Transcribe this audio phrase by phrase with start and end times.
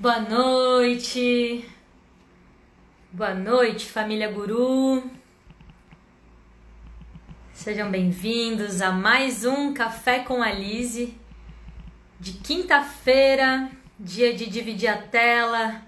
[0.00, 1.62] Boa noite.
[3.12, 5.02] Boa noite, família Guru.
[7.52, 11.14] Sejam bem-vindos a mais um Café com a Lise
[12.18, 15.82] de quinta-feira, dia de dividir a tela,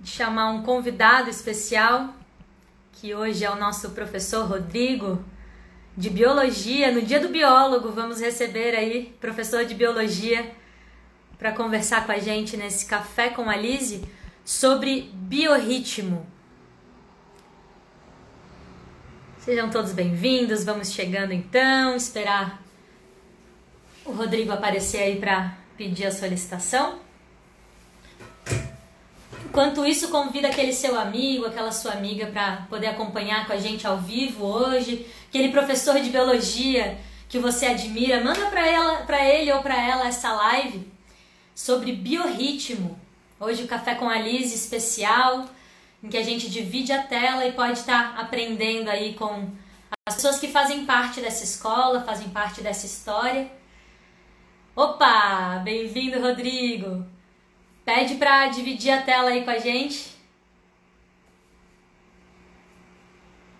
[0.00, 2.14] de chamar um convidado especial,
[2.92, 5.24] que hoje é o nosso professor Rodrigo
[5.96, 6.92] de biologia.
[6.92, 10.54] No dia do biólogo, vamos receber aí professor de biologia
[11.38, 14.04] para conversar com a gente nesse café com a Lise
[14.44, 16.26] sobre biorritmo.
[19.38, 22.62] Sejam todos bem-vindos, vamos chegando então, esperar
[24.04, 26.98] o Rodrigo aparecer aí para pedir a solicitação.
[29.44, 33.86] Enquanto isso, convida aquele seu amigo, aquela sua amiga para poder acompanhar com a gente
[33.86, 36.98] ao vivo hoje, aquele professor de biologia
[37.28, 40.93] que você admira, manda para ela, para ele ou para ela essa live
[41.54, 42.98] sobre biorritmo.
[43.38, 45.48] Hoje o Café com a Liz especial,
[46.02, 49.50] em que a gente divide a tela e pode estar aprendendo aí com
[50.06, 53.50] as pessoas que fazem parte dessa escola, fazem parte dessa história.
[54.74, 57.06] Opa, bem-vindo, Rodrigo.
[57.84, 60.12] Pede para dividir a tela aí com a gente.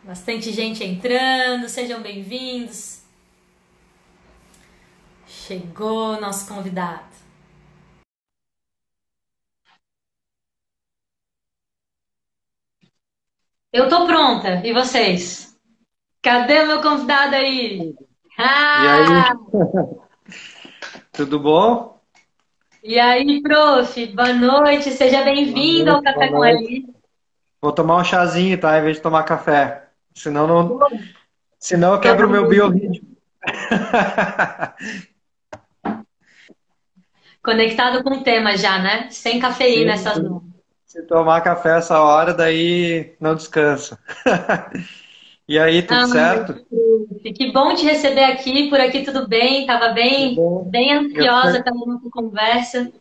[0.03, 3.01] Bastante gente entrando, sejam bem-vindos.
[5.27, 7.14] Chegou nosso convidado.
[13.75, 14.65] Eu tô pronta.
[14.65, 15.59] E vocês?
[16.23, 17.93] Cadê meu convidado aí?
[18.39, 18.85] Ah!
[18.85, 19.09] E aí?
[21.13, 22.01] Tudo bom?
[22.85, 24.07] E aí, prof?
[24.15, 24.93] Boa noite.
[24.93, 26.87] Seja bem-vindo ao Café com a Alice.
[27.61, 28.79] Vou tomar um chazinho, tá?
[28.79, 29.89] Em vez de tomar café.
[30.15, 30.79] Senão, não...
[31.59, 33.09] Senão eu quebro o meu biorritmo.
[37.43, 39.11] Conectado com o tema já, né?
[39.11, 40.54] Sem cafeína sim, essas mãos.
[40.95, 43.99] Se tomar café essa hora, daí não descansa.
[45.49, 46.65] e aí, tudo ah, certo?
[47.35, 48.71] Que bom te receber aqui.
[48.71, 49.67] Por aqui tudo bem?
[49.67, 50.37] Tava bem,
[50.67, 52.93] bem ansiosa pela nossa conversa.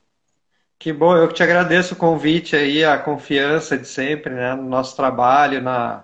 [0.80, 4.96] Que bom, eu te agradeço o convite aí, a confiança de sempre, né, no nosso
[4.96, 6.04] trabalho, na,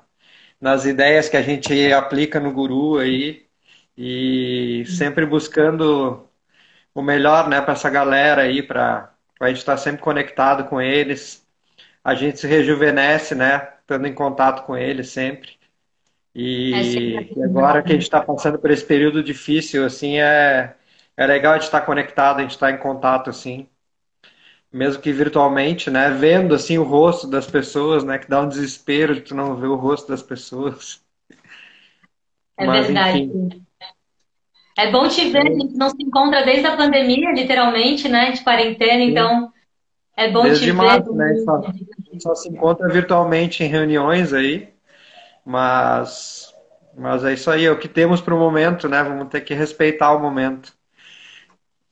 [0.61, 3.47] nas ideias que a gente aplica no Guru aí,
[3.97, 6.23] e sempre buscando
[6.93, 11.48] o melhor, né, para essa galera aí, para a gente estar sempre conectado com eles,
[12.03, 13.73] a gente se rejuvenesce, né?
[13.81, 15.57] Estando em contato com ele sempre.
[16.33, 20.75] E, é e agora que a gente está passando por esse período difícil, assim, é,
[21.17, 23.67] é legal a gente estar conectado, a gente estar em contato, assim,
[24.71, 26.11] mesmo que virtualmente, né?
[26.11, 28.17] Vendo, assim, o rosto das pessoas, né?
[28.19, 31.03] Que dá um desespero de tu não ver o rosto das pessoas.
[32.57, 33.19] É Mas, verdade.
[33.19, 33.65] Enfim.
[34.77, 38.31] É bom te ver, a gente não se encontra desde a pandemia, literalmente, né?
[38.31, 39.11] De quarentena, Sim.
[39.11, 39.51] então
[40.19, 41.33] é bom Desde te março, ver.
[41.33, 41.43] Né?
[41.45, 41.61] Só,
[42.19, 44.67] só se encontra virtualmente em reuniões aí,
[45.45, 46.53] mas,
[46.97, 49.01] mas é isso aí, é o que temos para o momento, né?
[49.01, 50.73] Vamos ter que respeitar o momento.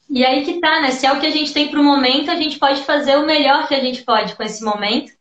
[0.09, 0.91] E aí que tá, né?
[0.91, 3.25] Se é o que a gente tem para o momento, a gente pode fazer o
[3.25, 5.13] melhor que a gente pode com esse momento.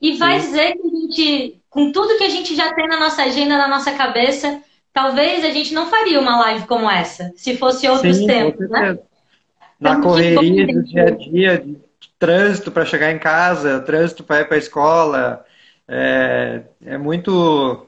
[0.00, 0.46] E vai Sim.
[0.46, 3.68] dizer que a gente, com tudo que a gente já tem na nossa agenda, na
[3.68, 8.26] nossa cabeça, talvez a gente não faria uma live como essa, se fosse outros Sim,
[8.26, 8.98] tempos, né?
[9.78, 11.64] Na então, correria do dia a dia,
[12.24, 15.44] trânsito para chegar em casa, trânsito para ir para a escola.
[15.86, 17.86] É, é muito.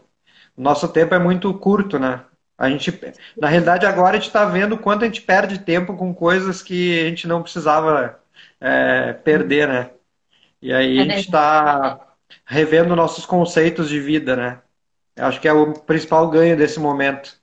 [0.54, 2.22] Nosso tempo é muito curto, né?
[2.58, 2.98] A gente,
[3.36, 7.00] na realidade, agora a gente está vendo quanto a gente perde tempo com coisas que
[7.00, 8.18] a gente não precisava
[8.60, 9.90] é, perder, né?
[10.60, 11.98] E aí a gente está
[12.44, 14.58] revendo nossos conceitos de vida, né?
[15.16, 17.38] Acho que é o principal ganho desse momento.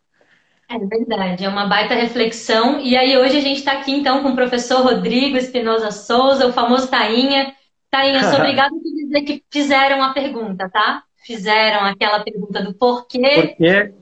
[0.70, 2.80] É verdade, é uma baita reflexão.
[2.80, 6.54] E aí hoje a gente está aqui então com o professor Rodrigo Espinosa Souza, o
[6.54, 7.54] famoso Tainha.
[7.92, 11.04] Tainha, sou obrigada por dizer que fizeram a pergunta, tá?
[11.26, 13.20] Fizeram aquela pergunta do porquê.
[13.20, 13.94] Por que,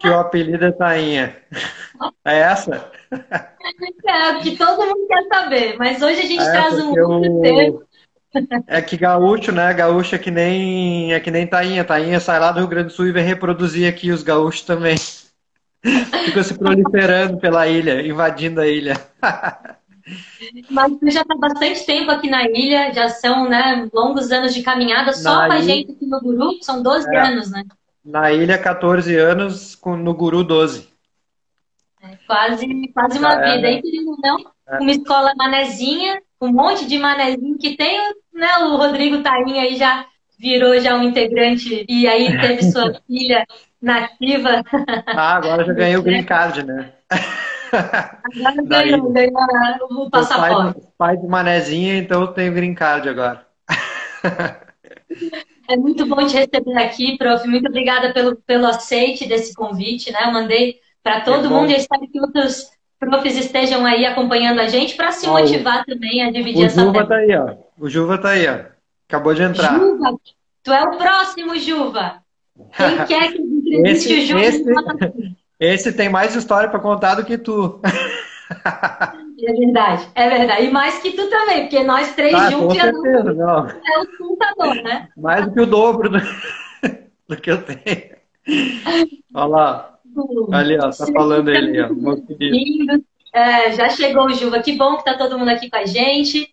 [0.00, 1.36] que o apelido é Tainha?
[2.24, 2.90] É essa?
[4.04, 7.82] É, que todo mundo quer saber, mas hoje a gente é, traz um outro tema.
[8.66, 9.72] É que gaúcho, né?
[9.72, 11.84] Gaúcho é que nem é que nem tainha.
[11.84, 14.96] Tainha sai lá do Rio Grande do Sul e vem reproduzir aqui os gaúchos também.
[16.24, 18.94] Ficou se proliferando pela ilha, invadindo a ilha.
[20.70, 24.62] Mas você já está bastante tempo aqui na ilha, já são né, longos anos de
[24.62, 27.64] caminhada, só na com a gente aqui no Guru, são 12 é, anos, né?
[28.04, 30.88] Na ilha, 14 anos, no Guru, 12.
[32.02, 33.82] É, quase, quase uma é, vida, hein,
[34.22, 34.38] não?
[34.68, 34.78] É.
[34.78, 37.98] Uma escola manezinha, um monte de manezinho que tem,
[38.32, 38.58] né?
[38.58, 40.04] O Rodrigo Tainha aí já
[40.38, 43.46] virou já um integrante e aí teve sua filha
[43.82, 44.62] nativa.
[45.06, 46.92] Ah, agora já ganhei o green card, né?
[47.72, 49.36] Agora ganhou, ganhou
[49.90, 50.80] o passaporte.
[50.80, 53.46] Pai, pai de manezinha, então eu tenho green card agora.
[55.68, 57.46] É muito bom te receber aqui, prof.
[57.46, 60.24] Muito obrigada pelo, pelo aceite desse convite, né?
[60.24, 64.68] Eu mandei para todo é mundo e espero que outros profs estejam aí acompanhando a
[64.68, 67.54] gente para se motivar também a dividir o essa Juva tá aí, ó.
[67.78, 68.58] O Juva tá aí, ó.
[69.08, 69.78] Acabou de entrar.
[69.78, 70.16] Juva,
[70.62, 72.21] tu é o próximo, Juva.
[72.76, 74.40] Quem quer que entreviste esse, o Juva?
[74.40, 77.80] Esse, esse tem mais história para contar do que tu.
[79.44, 80.66] É verdade, é verdade.
[80.66, 83.68] E mais que tu também, porque nós três ah, juntos já não, não.
[83.68, 85.08] é o contador, né?
[85.16, 86.18] Mais do que o dobro do,
[87.28, 88.16] do que eu tenho.
[89.34, 89.98] Olha lá.
[90.52, 91.88] Ali, ó, tá falando ele, ó.
[93.34, 94.62] É, já chegou o Juva.
[94.62, 96.51] Que bom que tá todo mundo aqui com a gente.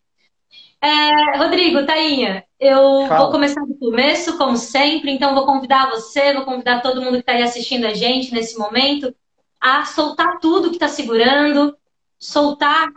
[0.81, 3.23] É, Rodrigo, Tainha, eu Fala.
[3.23, 7.19] vou começar do começo, como sempre, então vou convidar você, vou convidar todo mundo que
[7.19, 9.13] está aí assistindo a gente nesse momento
[9.59, 11.75] a soltar tudo que está segurando,
[12.17, 12.87] soltar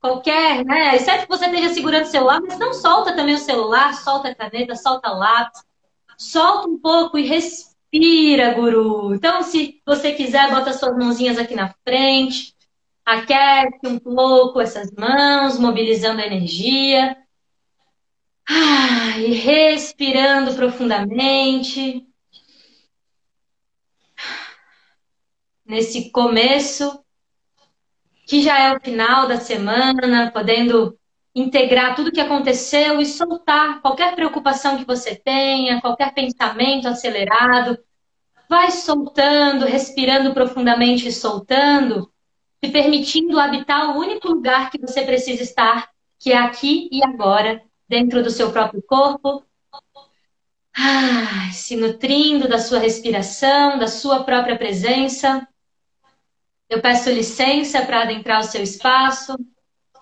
[0.00, 0.96] qualquer, né?
[0.96, 4.34] Exceto que você esteja segurando o celular, mas não solta também o celular, solta a
[4.34, 5.62] caneta, solta o lápis,
[6.16, 9.14] solta um pouco e respira, guru.
[9.14, 12.52] Então, se você quiser, bota suas mãozinhas aqui na frente,
[13.04, 17.16] aquece um pouco essas mãos, mobilizando a energia.
[18.50, 22.06] Ah, e respirando profundamente.
[25.66, 27.04] Nesse começo
[28.26, 30.98] que já é o final da semana, podendo
[31.34, 37.78] integrar tudo que aconteceu e soltar qualquer preocupação que você tenha, qualquer pensamento acelerado.
[38.48, 42.10] Vai soltando, respirando profundamente e soltando,
[42.64, 47.62] se permitindo habitar o único lugar que você precisa estar, que é aqui e agora,
[47.88, 49.42] dentro do seu próprio corpo.
[50.76, 55.46] Ah, se nutrindo da sua respiração, da sua própria presença.
[56.68, 59.36] Eu peço licença para adentrar o seu espaço.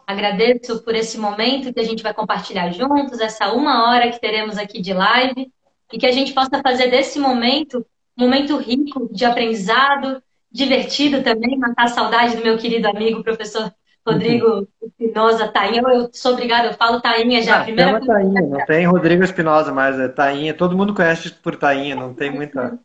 [0.06, 4.58] Agradeço por esse momento que a gente vai compartilhar juntos, essa uma hora que teremos
[4.58, 5.50] aqui de live,
[5.92, 7.84] e que a gente possa fazer desse momento
[8.18, 13.72] um momento rico de aprendizado, divertido também, matar a saudade do meu querido amigo, professor
[14.06, 15.82] Rodrigo Espinosa, Tainha.
[15.82, 17.60] Eu sou obrigada, eu falo Tainha já.
[17.60, 20.54] Ah, primeira chama Tainha, não tem Rodrigo Espinosa mais, é Tainha.
[20.54, 22.78] Todo mundo conhece por Tainha, não tem muita.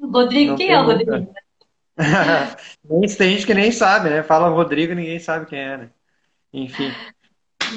[0.00, 1.28] Rodrigo, não quem é o Rodrigo?
[3.18, 4.22] Tem gente que nem sabe, né?
[4.22, 5.90] Fala Rodrigo ninguém sabe quem é, né?
[6.52, 6.92] Enfim.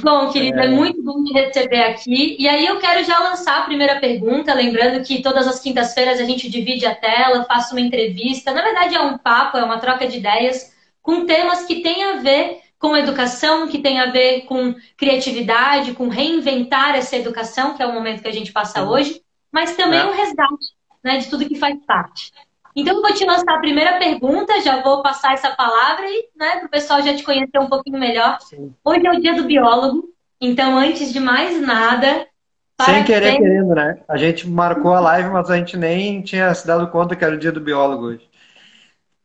[0.04, 0.66] Bom, querida, é...
[0.66, 2.38] é muito bom te receber aqui.
[2.40, 6.24] E aí eu quero já lançar a primeira pergunta, lembrando que todas as quintas-feiras a
[6.24, 8.54] gente divide a tela, faço uma entrevista.
[8.54, 10.72] Na verdade é um papo, é uma troca de ideias
[11.02, 16.10] com temas que têm a ver com educação, que tem a ver com criatividade, com
[16.10, 18.90] reinventar essa educação, que é o momento que a gente passa uhum.
[18.90, 20.06] hoje, mas também é.
[20.06, 20.74] um resgate
[21.04, 22.34] né, de tudo que faz parte.
[22.76, 26.58] Então, eu vou te lançar a primeira pergunta, já vou passar essa palavra aí, né,
[26.58, 28.40] para o pessoal já te conhecer um pouquinho melhor.
[28.42, 28.74] Sim.
[28.84, 32.26] Hoje é o dia do biólogo, então, antes de mais nada.
[32.82, 34.00] Sem querer, querendo, né?
[34.08, 37.36] A gente marcou a live, mas a gente nem tinha se dado conta que era
[37.36, 38.28] o dia do biólogo hoje.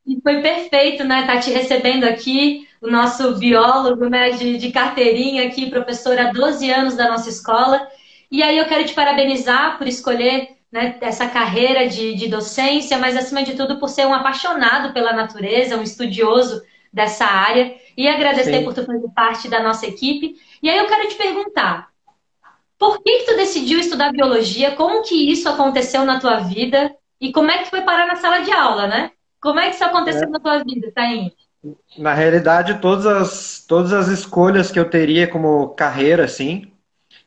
[0.06, 1.26] E foi perfeito, né?
[1.26, 6.70] Tá te recebendo aqui, o nosso biólogo, né, de, de carteirinha aqui, professor há 12
[6.70, 7.87] anos da nossa escola.
[8.31, 13.17] E aí eu quero te parabenizar por escolher né, essa carreira de, de docência, mas
[13.17, 16.62] acima de tudo por ser um apaixonado pela natureza, um estudioso
[16.93, 18.64] dessa área, e agradecer Sim.
[18.64, 20.37] por tu fazer parte da nossa equipe.
[20.62, 21.88] E aí eu quero te perguntar,
[22.79, 24.72] por que, que tu decidiu estudar biologia?
[24.72, 26.94] Como que isso aconteceu na tua vida?
[27.20, 29.12] E como é que foi parar na sala de aula, né?
[29.41, 30.31] Como é que isso aconteceu é.
[30.31, 31.32] na tua vida, Taim?
[31.99, 36.73] Na realidade, todas as, todas as escolhas que eu teria como carreira, assim,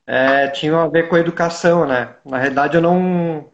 [0.07, 2.15] é, tinham a ver com a educação, né?
[2.25, 3.51] Na realidade, eu não.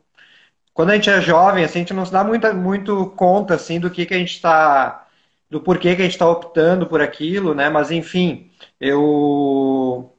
[0.74, 3.80] Quando a gente é jovem, assim, a gente não se dá muita, muito conta, assim,
[3.80, 5.08] do que, que a gente está.
[5.50, 7.70] do porquê que a gente está optando por aquilo, né?
[7.70, 10.12] Mas, enfim, eu.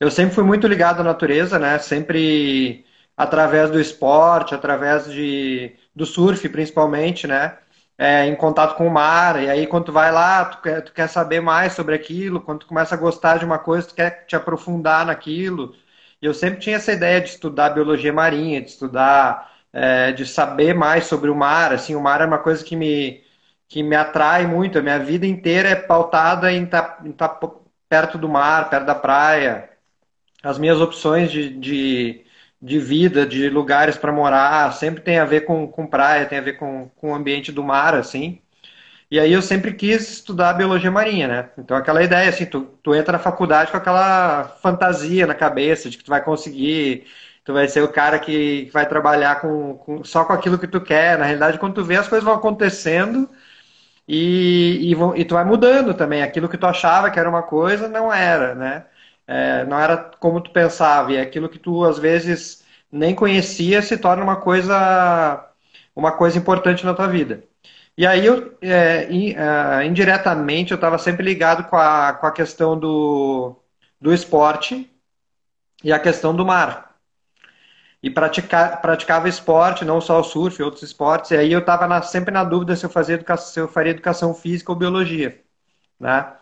[0.00, 1.78] Eu sempre fui muito ligado à natureza, né?
[1.78, 2.84] Sempre
[3.16, 7.58] através do esporte, através de, do surf, principalmente, né?
[7.98, 10.92] É, em contato com o mar, e aí quando tu vai lá, tu quer, tu
[10.92, 14.26] quer saber mais sobre aquilo, quando tu começa a gostar de uma coisa, tu quer
[14.26, 15.74] te aprofundar naquilo.
[16.20, 20.74] E eu sempre tinha essa ideia de estudar biologia marinha, de estudar, é, de saber
[20.74, 21.72] mais sobre o mar.
[21.72, 23.22] Assim, o mar é uma coisa que me,
[23.68, 24.78] que me atrai muito.
[24.78, 27.50] A minha vida inteira é pautada em estar tá, tá
[27.88, 29.70] perto do mar, perto da praia.
[30.42, 32.24] As minhas opções de, de
[32.62, 36.42] de vida, de lugares para morar, sempre tem a ver com, com praia, tem a
[36.42, 38.40] ver com, com o ambiente do mar, assim.
[39.10, 41.50] E aí eu sempre quis estudar biologia marinha, né?
[41.58, 45.98] Então aquela ideia, assim, tu, tu entra na faculdade com aquela fantasia na cabeça de
[45.98, 47.04] que tu vai conseguir,
[47.44, 50.80] tu vai ser o cara que vai trabalhar com, com só com aquilo que tu
[50.80, 51.18] quer.
[51.18, 53.28] Na realidade, quando tu vê, as coisas vão acontecendo
[54.08, 56.22] e, e, e, tu vai mudando também.
[56.22, 58.84] Aquilo que tu achava que era uma coisa, não era, né?
[59.26, 61.12] É, não era como tu pensava.
[61.12, 65.48] E aquilo que tu, às vezes, nem conhecia se torna uma coisa,
[65.94, 67.44] uma coisa importante na tua vida.
[67.96, 69.08] E aí, eu, é,
[69.82, 73.56] é indiretamente, eu estava sempre ligado com a, com a questão do,
[74.00, 74.90] do esporte
[75.84, 76.92] e a questão do mar
[78.02, 81.30] e praticar, praticava esporte, não só o surf, outros esportes.
[81.30, 84.34] E aí eu estava sempre na dúvida se eu, fazia educação, se eu faria educação
[84.34, 85.40] física ou biologia,
[86.00, 86.34] né?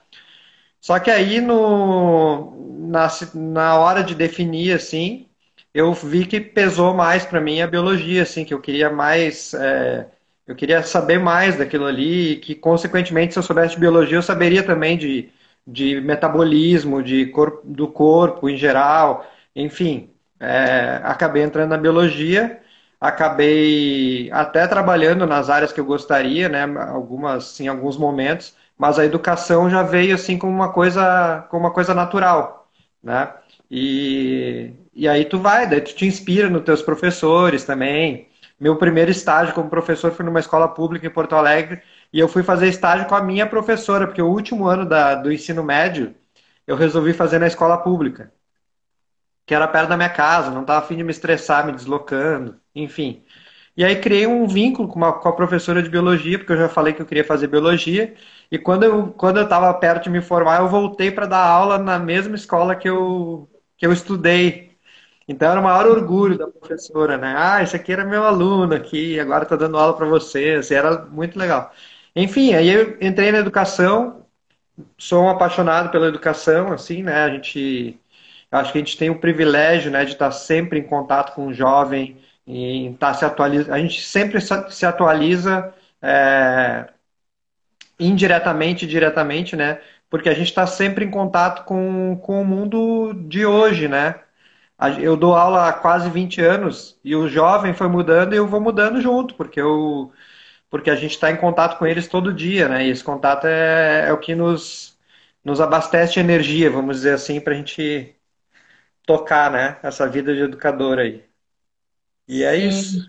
[0.81, 5.29] Só que aí no, na, na hora de definir assim,
[5.75, 10.09] eu vi que pesou mais para mim a biologia, assim, que eu queria mais, é,
[10.47, 14.23] eu queria saber mais daquilo ali, e que consequentemente se eu soubesse de biologia eu
[14.23, 15.31] saberia também de,
[15.67, 22.61] de metabolismo, de corpo, do corpo em geral, enfim é, acabei entrando na biologia,
[23.01, 29.05] acabei até trabalhando nas áreas que eu gostaria, né, algumas, em alguns momentos, mas a
[29.05, 32.67] educação já veio assim como uma coisa, como uma coisa natural,
[33.03, 33.35] né?
[33.71, 38.29] E, e aí tu vai, daí tu te inspira nos teus professores também.
[38.59, 41.83] Meu primeiro estágio como professor foi numa escola pública em Porto Alegre
[42.13, 45.31] e eu fui fazer estágio com a minha professora, porque o último ano da, do
[45.33, 46.15] ensino médio
[46.67, 48.33] eu resolvi fazer na escola pública
[49.47, 53.25] que era perto da minha casa, não estava afim de me estressar, me deslocando, enfim.
[53.81, 56.69] E aí criei um vínculo com, uma, com a professora de biologia, porque eu já
[56.69, 58.15] falei que eu queria fazer biologia,
[58.51, 61.79] e quando eu quando eu estava perto de me formar, eu voltei para dar aula
[61.79, 64.77] na mesma escola que eu, que eu estudei.
[65.29, 67.35] Então era o maior orgulho da professora, né?
[67.39, 71.39] Ah, esse aqui era meu aluno aqui, agora está dando aula para vocês, era muito
[71.39, 71.73] legal.
[72.15, 74.27] Enfim, aí eu entrei na educação,
[74.99, 77.25] sou um apaixonado pela educação, assim, né?
[77.25, 77.99] A gente
[78.51, 81.55] acho que a gente tem o privilégio né, de estar sempre em contato com o
[81.55, 82.19] jovem,
[82.51, 83.75] em estar se atualizando.
[83.75, 86.89] A gente sempre se atualiza é,
[87.99, 89.81] indiretamente, diretamente, né?
[90.09, 94.21] Porque a gente está sempre em contato com, com o mundo de hoje, né?
[95.01, 98.61] Eu dou aula há quase 20 anos e o jovem foi mudando e eu vou
[98.61, 100.13] mudando junto, porque eu
[100.71, 102.87] porque a gente está em contato com eles todo dia, né?
[102.87, 104.99] E esse contato é, é o que nos,
[105.45, 108.17] nos abastece de energia, vamos dizer assim, para a gente
[109.07, 109.79] tocar, né?
[109.83, 111.30] Essa vida de educador aí.
[112.31, 113.01] E é isso.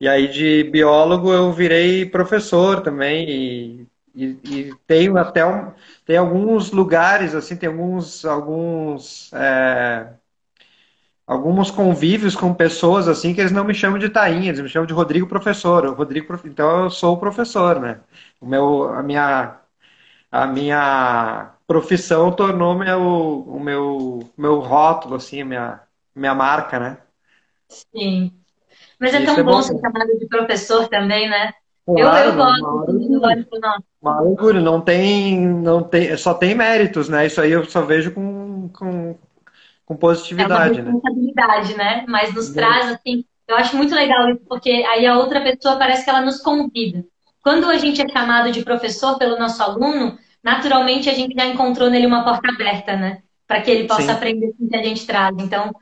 [0.00, 4.24] E aí de biólogo eu virei professor também e, e,
[4.70, 5.72] e tenho até um,
[6.04, 10.12] tem alguns lugares assim, tem alguns alguns é,
[11.26, 14.86] alguns convívios com pessoas assim que eles não me chamam de Tainha, eles me chamam
[14.86, 15.86] de Rodrigo professor.
[15.94, 18.00] Rodrigo, então eu sou o professor, né?
[18.40, 19.58] O meu a minha
[20.32, 23.00] a minha profissão tornou meu,
[23.48, 25.80] o meu, meu rótulo, assim, a minha,
[26.14, 26.98] minha marca, né?
[27.68, 28.32] Sim.
[28.98, 31.52] Mas é tão é bom, ser chamado de professor também, né?
[31.86, 33.82] Claro, eu, eu gosto.
[34.00, 37.26] Uma orgulho, não tem, não tem, só tem méritos, né?
[37.26, 39.16] Isso aí eu só vejo com, com,
[39.84, 41.84] com positividade, é uma responsabilidade, né?
[41.84, 42.04] né?
[42.08, 46.04] Mas nos traz, assim, eu acho muito legal isso, porque aí a outra pessoa parece
[46.04, 47.04] que ela nos convida.
[47.40, 51.88] Quando a gente é chamado de professor pelo nosso aluno, naturalmente a gente já encontrou
[51.88, 53.22] nele uma porta aberta, né?
[53.46, 54.10] Para que ele possa Sim.
[54.10, 55.36] aprender com o que a gente traz.
[55.38, 55.72] Então,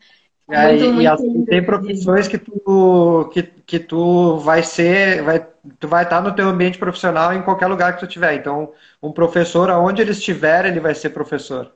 [0.47, 5.47] muito, e, muito assim, tem profissões que tu, que, que tu vai ser, vai,
[5.79, 8.35] tu vai estar no teu ambiente profissional em qualquer lugar que tu tiver.
[8.35, 8.73] Então,
[9.03, 11.73] um professor, aonde ele estiver, ele vai ser professor.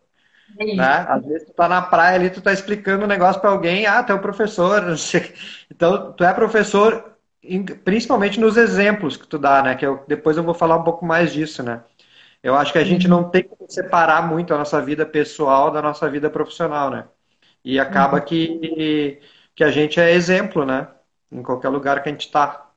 [0.59, 1.07] É né?
[1.09, 4.03] Às vezes tu tá na praia ali, tu tá explicando um negócio para alguém, ah,
[4.03, 4.83] tu é o professor.
[5.71, 7.17] Então, tu é professor,
[7.85, 9.75] principalmente nos exemplos que tu dá, né?
[9.77, 11.83] Que eu, depois eu vou falar um pouco mais disso, né?
[12.43, 15.83] Eu acho que a gente não tem que separar muito a nossa vida pessoal da
[15.83, 17.07] nossa vida profissional, né?
[17.65, 18.25] E acaba uhum.
[18.25, 19.21] que,
[19.55, 20.89] que a gente é exemplo, né?
[21.31, 22.71] Em qualquer lugar que a gente está.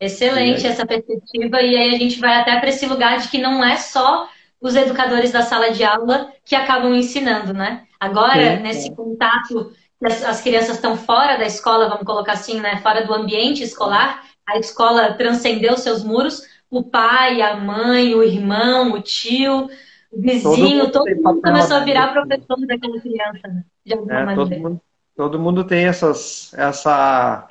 [0.00, 3.64] Excelente essa perspectiva, e aí a gente vai até para esse lugar de que não
[3.64, 4.28] é só
[4.60, 7.84] os educadores da sala de aula que acabam ensinando, né?
[8.00, 8.62] Agora, Sim.
[8.62, 9.72] nesse contato,
[10.04, 12.78] as, as crianças estão fora da escola, vamos colocar assim, né?
[12.78, 18.92] Fora do ambiente escolar, a escola transcendeu seus muros, o pai, a mãe, o irmão,
[18.92, 19.68] o tio,
[20.12, 23.64] o vizinho, todo mundo, todo mundo começou a virar professor daquela criança, né?
[23.84, 24.50] de alguma é, maneira.
[24.50, 24.80] Todo mundo,
[25.16, 27.48] todo mundo tem essas, essa,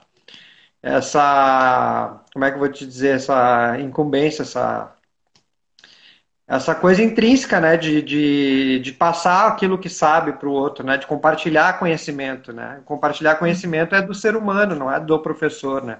[0.81, 4.95] essa, como é que eu vou te dizer, essa incumbência, essa,
[6.47, 10.97] essa coisa intrínseca, né, de, de, de passar aquilo que sabe para o outro, né,
[10.97, 15.99] de compartilhar conhecimento, né, compartilhar conhecimento é do ser humano, não é do professor, né.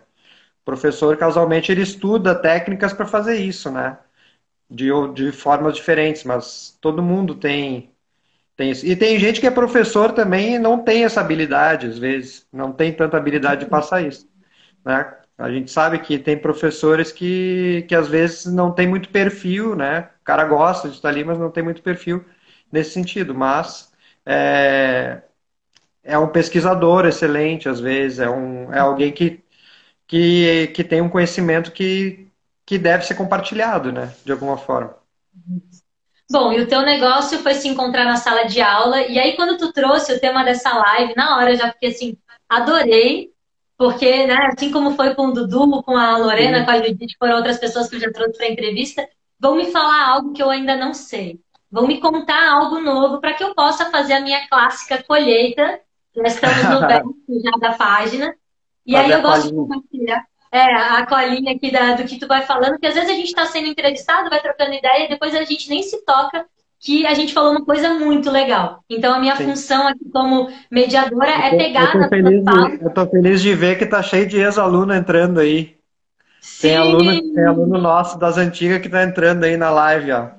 [0.61, 3.97] O professor, casualmente, ele estuda técnicas para fazer isso, né?
[4.71, 7.91] De, de formas diferentes, mas todo mundo tem,
[8.57, 8.85] tem isso.
[8.85, 12.47] E tem gente que é professor também e não tem essa habilidade, às vezes.
[12.53, 14.29] Não tem tanta habilidade de passar isso.
[14.85, 15.15] Né?
[15.37, 20.09] A gente sabe que tem professores que, que às vezes não tem muito perfil, né?
[20.21, 22.23] O cara gosta de estar ali, mas não tem muito perfil
[22.71, 23.33] nesse sentido.
[23.35, 23.91] Mas
[24.25, 25.23] é,
[26.03, 29.43] é um pesquisador excelente, às vezes, é, um, é alguém que,
[30.07, 32.30] que, que tem um conhecimento que,
[32.71, 34.13] que deve ser compartilhado, né?
[34.23, 34.95] De alguma forma.
[36.31, 39.57] Bom, e o teu negócio foi se encontrar na sala de aula, e aí quando
[39.57, 43.29] tu trouxe o tema dessa live, na hora eu já fiquei assim, adorei,
[43.77, 46.65] porque, né, assim como foi com o Dudu, com a Lorena, Sim.
[46.65, 49.05] com a Judith, foram outras pessoas que eu já trouxe para a entrevista,
[49.37, 51.41] vão me falar algo que eu ainda não sei.
[51.69, 55.81] Vão me contar algo novo para que eu possa fazer a minha clássica colheita.
[56.15, 58.33] Já estamos no verso já da página.
[58.85, 60.25] E aí eu gosto de compartilhar.
[60.51, 63.27] É, a colinha aqui da, do que tu vai falando, que às vezes a gente
[63.27, 66.45] está sendo entrevistado, vai trocando ideia, e depois a gente nem se toca
[66.77, 68.83] que a gente falou uma coisa muito legal.
[68.89, 69.45] Então, a minha Sim.
[69.45, 72.43] função aqui como mediadora é pegar eu tô, feliz
[72.81, 75.77] Eu tô feliz de ver que tá cheio de ex-aluno entrando aí.
[76.41, 76.69] Sim.
[76.69, 80.29] Tem aluno, tem aluno nosso das antigas que tá entrando aí na live, ó.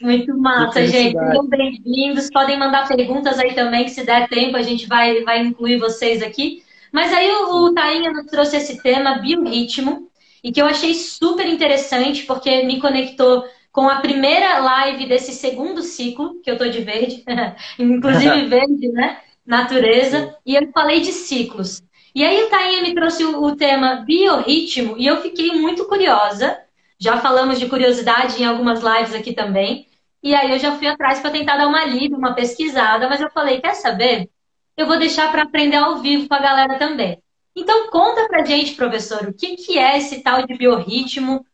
[0.00, 1.16] Muito massa, gente.
[1.16, 2.30] Muito bem-vindos.
[2.30, 6.22] Podem mandar perguntas aí também, que se der tempo a gente vai, vai incluir vocês
[6.22, 6.62] aqui.
[6.92, 10.10] Mas aí o, o Tainha nos trouxe esse tema, biorritmo,
[10.44, 15.82] e que eu achei super interessante, porque me conectou com a primeira live desse segundo
[15.82, 17.24] ciclo, que eu tô de verde,
[17.78, 19.20] inclusive verde, né?
[19.44, 21.82] Natureza, e eu falei de ciclos.
[22.14, 26.58] E aí o Tainha me trouxe o, tema biorritmo, e eu fiquei muito curiosa.
[27.00, 29.88] Já falamos de curiosidade em algumas lives aqui também.
[30.22, 33.30] E aí eu já fui atrás para tentar dar uma lida, uma pesquisada, mas eu
[33.30, 34.30] falei, quer saber?
[34.76, 37.22] Eu vou deixar para aprender ao vivo com a galera também.
[37.54, 41.44] Então conta pra gente, professor, o que, que é esse tal de biorritmo?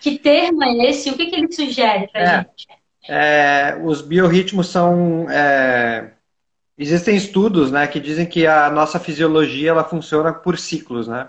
[0.00, 1.10] Que termo é esse?
[1.10, 2.66] O que, que ele sugere para é, gente?
[3.08, 5.28] É, os biorritmos são.
[5.30, 6.12] É,
[6.76, 11.06] existem estudos né, que dizem que a nossa fisiologia ela funciona por ciclos.
[11.06, 11.28] Né?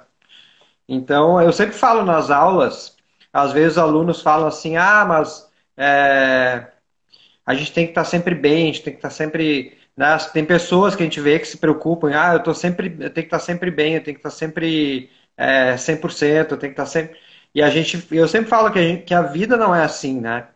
[0.88, 2.96] Então, eu sempre falo nas aulas,
[3.32, 6.68] às vezes os alunos falam assim: ah, mas é,
[7.46, 9.75] a gente tem que estar sempre bem, a gente tem que estar sempre.
[9.96, 10.18] Né?
[10.34, 13.14] Tem pessoas que a gente vê que se preocupam, ah, eu, tô sempre, eu tenho
[13.14, 16.86] que estar sempre bem, eu tenho que estar sempre é, 100%, eu tenho que estar
[16.86, 17.18] sempre.
[17.54, 20.20] E a gente, eu sempre falo que a, gente, que a vida não é assim,
[20.20, 20.50] né?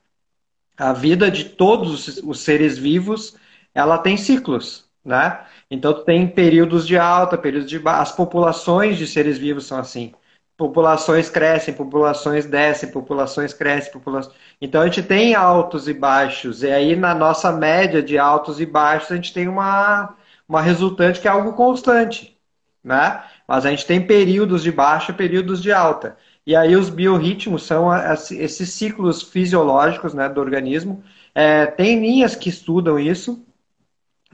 [0.78, 3.38] A vida de todos os seres vivos,
[3.73, 5.45] ela tem ciclos, né?
[5.69, 8.02] Então tem períodos de alta, períodos de baixa.
[8.04, 10.13] As populações de seres vivos são assim.
[10.60, 14.36] Populações crescem, populações descem, populações crescem, populações...
[14.60, 16.63] Então a gente tem altos e baixos.
[16.63, 20.17] E aí na nossa média de altos e baixos a gente tem uma,
[20.50, 22.38] uma resultante que é algo constante,
[22.84, 23.24] né?
[23.48, 26.17] Mas a gente tem períodos de baixa, períodos de alta.
[26.45, 27.89] E aí os biorritmos são
[28.32, 31.02] esses ciclos fisiológicos né, do organismo.
[31.34, 33.45] É, tem linhas que estudam isso,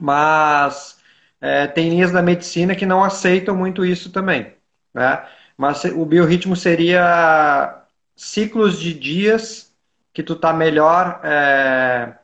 [0.00, 0.98] mas
[1.40, 4.54] é, tem linhas da medicina que não aceitam muito isso também.
[4.92, 5.24] Né?
[5.56, 7.82] Mas o biorritmo seria
[8.14, 9.74] ciclos de dias
[10.12, 12.14] que tu tá melhor é,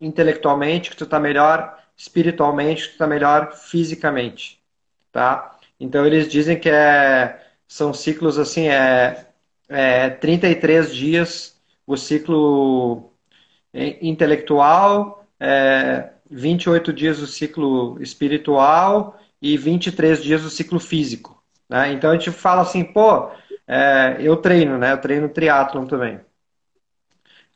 [0.00, 4.60] intelectualmente, que tu tá melhor espiritualmente, que tu tá melhor fisicamente,
[5.12, 5.56] tá?
[5.80, 9.28] Então eles dizem que é, são ciclos assim, é
[9.68, 13.12] é, 33 dias o ciclo
[14.00, 21.37] intelectual, é, 28 dias o ciclo espiritual e 23 dias o ciclo físico.
[21.68, 21.92] Né?
[21.92, 23.30] Então a gente fala assim, pô,
[23.66, 24.92] é, eu treino, né?
[24.92, 26.20] Eu treino triatlon também.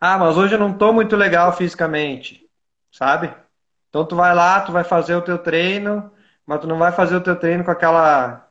[0.00, 2.48] Ah, mas hoje eu não estou muito legal fisicamente,
[2.90, 3.32] sabe?
[3.88, 6.10] Então tu vai lá, tu vai fazer o teu treino,
[6.46, 8.48] mas tu não vai fazer o teu treino com aquela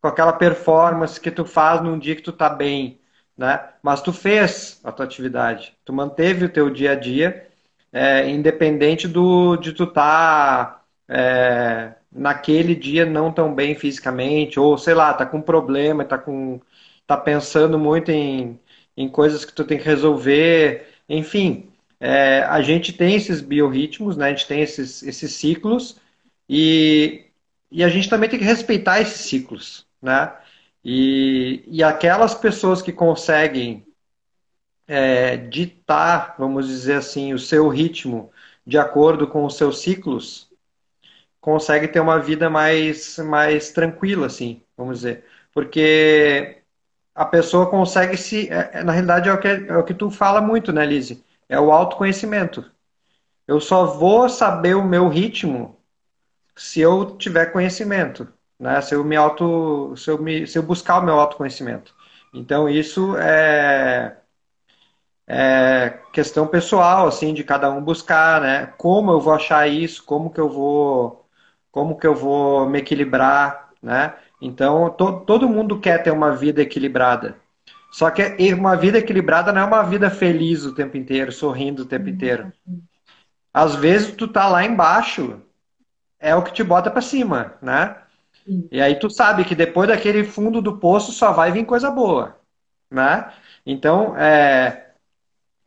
[0.00, 3.00] com aquela performance que tu faz num dia que tu tá bem,
[3.36, 3.68] né?
[3.82, 7.48] Mas tu fez a tua atividade, tu manteve o teu dia a dia,
[7.92, 14.94] é, independente do de tu tá é, naquele dia não tão bem fisicamente, ou sei
[14.94, 16.60] lá, tá com problema, tá com
[17.06, 18.58] tá pensando muito em,
[18.96, 24.26] em coisas que tu tem que resolver, enfim, é, a gente tem esses biorritmos, né?
[24.26, 25.96] A gente tem esses, esses ciclos
[26.48, 27.24] e,
[27.70, 30.36] e a gente também tem que respeitar esses ciclos né?
[30.84, 33.86] E, e aquelas pessoas que conseguem
[34.86, 38.30] é, ditar, vamos dizer assim, o seu ritmo
[38.66, 40.47] de acordo com os seus ciclos,
[41.50, 45.24] consegue ter uma vida mais, mais tranquila, assim, vamos dizer.
[45.52, 46.62] Porque
[47.14, 48.48] a pessoa consegue se.
[48.50, 51.24] É, é na realidade, é o, que, é o que tu fala muito, né, Lise?
[51.48, 52.64] É o autoconhecimento.
[53.46, 55.78] Eu só vou saber o meu ritmo
[56.56, 58.80] se eu tiver conhecimento né?
[58.80, 61.94] Se eu me auto, se eu, me, se eu buscar o meu autoconhecimento.
[62.34, 64.18] Então isso é,
[65.26, 68.66] é questão pessoal, assim, de cada um buscar, né?
[68.78, 70.04] Como eu vou achar isso?
[70.04, 71.17] Como que eu vou,
[71.78, 74.12] como que eu vou me equilibrar, né?
[74.42, 77.36] Então, to, todo mundo quer ter uma vida equilibrada.
[77.92, 81.86] Só que uma vida equilibrada não é uma vida feliz o tempo inteiro, sorrindo o
[81.86, 82.52] tempo inteiro.
[83.54, 85.40] Às vezes tu tá lá embaixo,
[86.18, 87.96] é o que te bota para cima, né?
[88.72, 92.40] E aí tu sabe que depois daquele fundo do poço só vai vir coisa boa,
[92.90, 93.32] né?
[93.64, 94.87] Então, é,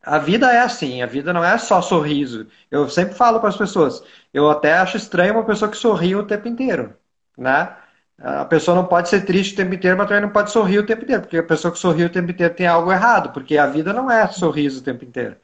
[0.04, 2.48] a vida é assim, a vida não é só sorriso.
[2.70, 6.26] Eu sempre falo para as pessoas, eu até acho estranho uma pessoa que sorri o
[6.26, 6.96] tempo inteiro,
[7.38, 7.76] né?
[8.18, 10.86] A pessoa não pode ser triste o tempo inteiro, mas também não pode sorrir o
[10.86, 13.68] tempo inteiro, porque a pessoa que sorri o tempo inteiro tem algo errado, porque a
[13.68, 15.38] vida não é sorriso o tempo inteiro.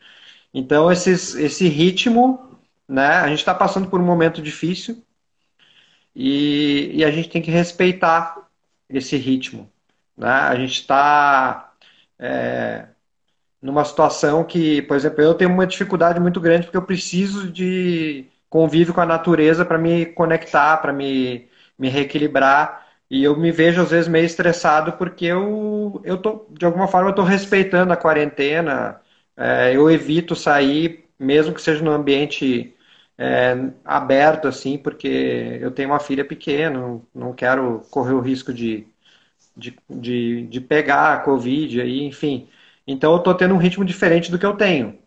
[0.54, 3.08] Então, esses, esse ritmo, né?
[3.18, 5.04] A gente está passando por um momento difícil
[6.16, 8.48] e, e, a gente tem que respeitar
[8.90, 9.72] esse ritmo,
[10.18, 10.30] né?
[10.30, 11.74] A gente está
[12.20, 12.88] é,
[13.62, 18.26] numa situação que, por exemplo, eu tenho uma dificuldade muito grande porque eu preciso de
[18.50, 22.88] convívio com a natureza para me conectar, para me me reequilibrar.
[23.10, 27.08] E eu me vejo às vezes meio estressado porque eu, eu tô, de alguma forma,
[27.10, 29.00] eu estou respeitando a quarentena.
[29.36, 32.76] É, eu evito sair, mesmo que seja num ambiente
[33.18, 35.08] é, aberto, assim, porque
[35.62, 38.88] eu tenho uma filha pequena, não quero correr o risco de,
[39.56, 42.48] de, de, de pegar a Covid, aí, enfim.
[42.88, 44.98] Então eu estou tendo um ritmo diferente do que eu tenho.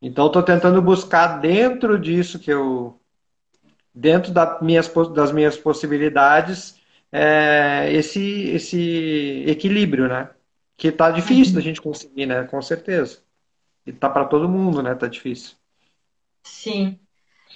[0.00, 3.00] Então eu estou tentando buscar dentro disso que eu,
[3.92, 6.78] dentro da minhas, das minhas possibilidades,
[7.10, 10.30] é, esse, esse equilíbrio, né?
[10.76, 11.64] Que tá difícil da uhum.
[11.64, 12.44] gente conseguir, né?
[12.44, 13.20] Com certeza.
[13.86, 14.94] E tá para todo mundo, né?
[14.94, 15.56] Tá difícil.
[16.44, 16.98] Sim.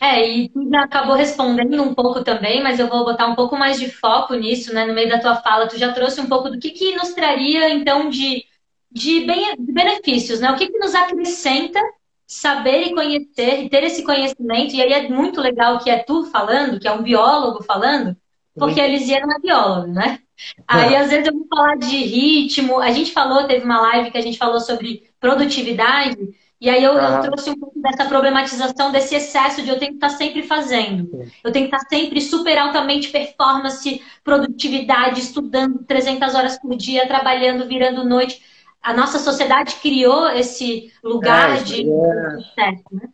[0.01, 3.55] É, e tu já acabou respondendo um pouco também, mas eu vou botar um pouco
[3.55, 4.87] mais de foco nisso, né?
[4.87, 7.69] No meio da tua fala, tu já trouxe um pouco do que, que nos traria,
[7.69, 8.47] então, de,
[8.91, 10.51] de, bem, de benefícios, né?
[10.51, 11.81] O que, que nos acrescenta
[12.27, 16.25] saber e conhecer e ter esse conhecimento, e aí é muito legal que é tu
[16.27, 18.17] falando, que é um biólogo falando,
[18.55, 20.19] porque a Lisiana não é bióloga, né?
[20.67, 22.81] Aí, às vezes, eu vou falar de ritmo.
[22.81, 26.17] A gente falou, teve uma live que a gente falou sobre produtividade,
[26.61, 29.97] e aí eu, eu trouxe um pouco dessa problematização, desse excesso de eu tenho que
[29.97, 31.11] estar sempre fazendo.
[31.43, 37.67] Eu tenho que estar sempre super altamente performance, produtividade, estudando 300 horas por dia, trabalhando,
[37.67, 38.43] virando noite
[38.83, 42.31] a nossa sociedade criou esse lugar é, de é...
[42.37, 43.09] sucesso, né?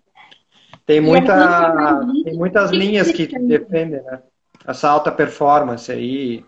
[0.84, 4.20] Tem, muita, tem muitas linhas que defendem né?
[4.64, 6.44] essa alta performance aí.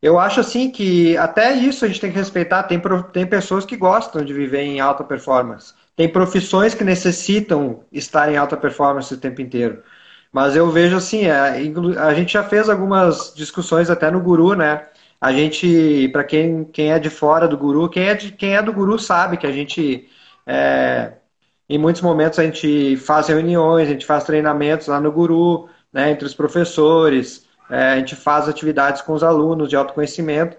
[0.00, 2.62] Eu acho assim que até isso a gente tem que respeitar.
[2.64, 2.80] Tem,
[3.12, 5.74] tem pessoas que gostam de viver em alta performance.
[5.96, 9.82] Tem profissões que necessitam estar em alta performance o tempo inteiro.
[10.32, 14.54] Mas eu vejo assim, a, é, a gente já fez algumas discussões até no Guru,
[14.54, 14.86] né?
[15.22, 18.60] A gente, para quem, quem é de fora do guru, quem é, de, quem é
[18.60, 20.08] do guru sabe que a gente,
[20.44, 21.12] é,
[21.68, 26.10] em muitos momentos, a gente faz reuniões, a gente faz treinamentos lá no guru, né,
[26.10, 30.56] entre os professores, é, a gente faz atividades com os alunos de autoconhecimento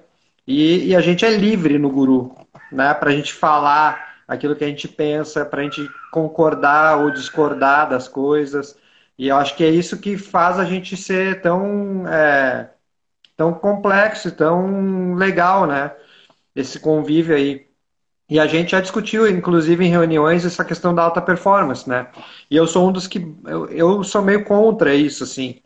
[0.48, 2.34] e, e a gente é livre no guru,
[2.72, 7.12] né, para a gente falar aquilo que a gente pensa, para a gente concordar ou
[7.12, 8.78] discordar das coisas.
[9.20, 12.08] E eu acho que é isso que faz a gente ser tão.
[12.08, 12.70] É,
[13.36, 15.92] tão complexo, tão legal, né?
[16.56, 17.68] Esse convívio aí.
[18.30, 22.08] E a gente já discutiu, inclusive em reuniões, essa questão da alta performance, né?
[22.50, 23.20] E eu sou um dos que.
[23.46, 25.62] Eu, eu sou meio contra isso, assim.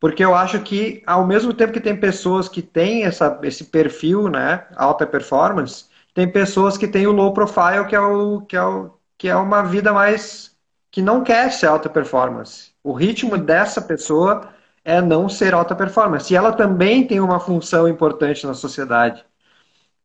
[0.00, 4.28] Porque eu acho que, ao mesmo tempo que tem pessoas que têm essa, esse perfil,
[4.28, 4.66] né?
[4.76, 8.90] Alta performance, tem pessoas que têm o low profile, que é, o, que, é o,
[9.18, 10.56] que é uma vida mais.
[10.90, 12.72] que não quer ser alta performance.
[12.84, 14.48] O ritmo dessa pessoa
[14.84, 16.32] é não ser alta performance.
[16.32, 19.24] E ela também tem uma função importante na sociedade.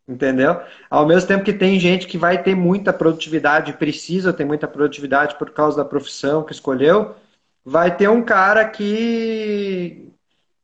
[0.08, 0.62] Entendeu?
[0.90, 5.36] Ao mesmo tempo que tem gente que vai ter muita produtividade, precisa ter muita produtividade
[5.36, 7.13] por causa da profissão que escolheu,
[7.66, 10.13] vai ter um cara que.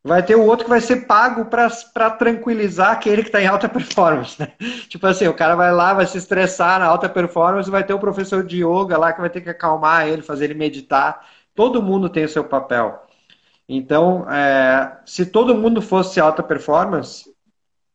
[0.06, 3.69] Vai ter o outro que vai ser pago para tranquilizar aquele que está em alta
[3.69, 4.39] performance.
[4.39, 4.52] Né?
[4.89, 7.99] Tipo assim, o cara vai lá, vai se estressar na alta performance, vai ter um
[7.99, 11.26] professor de yoga lá que vai ter que acalmar ele, fazer ele meditar.
[11.56, 13.02] Todo mundo tem o seu papel.
[13.67, 17.34] Então, é, se todo mundo fosse alta performance,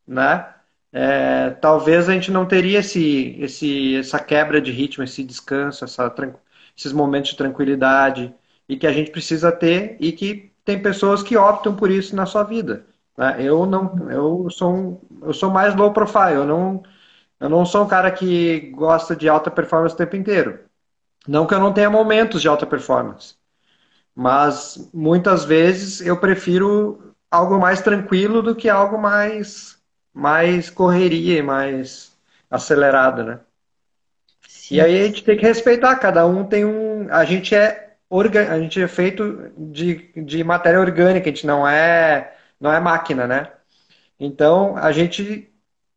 [0.07, 0.55] né,
[0.93, 6.13] é, talvez a gente não teria esse, esse, essa quebra de ritmo, esse descanso, essa,
[6.77, 8.35] esses momentos de tranquilidade
[8.69, 12.27] e que a gente precisa ter e que tem pessoas que optam por isso na
[12.27, 12.87] sua vida.
[13.17, 13.37] Né?
[13.41, 16.35] Eu não, eu sou, um, eu sou mais low profile.
[16.35, 16.83] Eu não,
[17.41, 20.61] eu não sou um cara que gosta de alta performance o tempo inteiro.
[21.27, 23.38] Não que eu não tenha momentos de alta performance.
[24.19, 29.79] Mas muitas vezes eu prefiro algo mais tranquilo do que algo mais,
[30.13, 32.11] mais correria, mais
[32.51, 33.39] acelerado, né?
[34.49, 34.75] Sim.
[34.75, 37.07] E aí a gente tem que respeitar, cada um tem um.
[37.13, 38.53] A gente é, orga...
[38.53, 43.25] a gente é feito de, de matéria orgânica, a gente não é, não é máquina,
[43.25, 43.53] né?
[44.19, 45.49] Então, a gente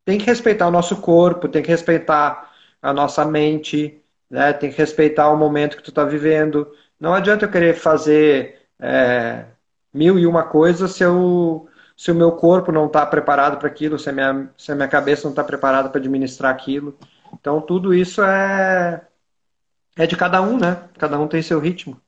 [0.05, 4.53] tem que respeitar o nosso corpo, tem que respeitar a nossa mente, né?
[4.53, 6.71] tem que respeitar o momento que tu está vivendo.
[7.01, 9.45] Não adianta eu querer fazer é,
[9.91, 13.97] mil e uma coisas se, eu, se o meu corpo não está preparado para aquilo,
[13.97, 16.95] se a, minha, se a minha cabeça não está preparada para administrar aquilo.
[17.33, 19.01] Então, tudo isso é,
[19.97, 20.83] é de cada um, né?
[20.99, 21.99] Cada um tem seu ritmo.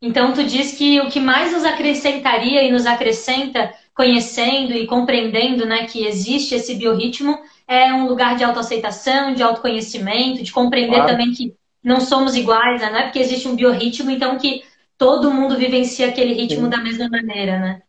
[0.00, 5.66] Então, tu diz que o que mais nos acrescentaria e nos acrescenta conhecendo e compreendendo
[5.66, 7.36] né, que existe esse biorritmo
[7.66, 11.10] é um lugar de autoaceitação, de autoconhecimento, de compreender claro.
[11.10, 12.90] também que não somos iguais, né?
[12.90, 14.64] Não é porque existe um biorritmo, então que
[14.98, 16.70] todo mundo vivencia aquele ritmo Sim.
[16.70, 17.82] da mesma maneira, né?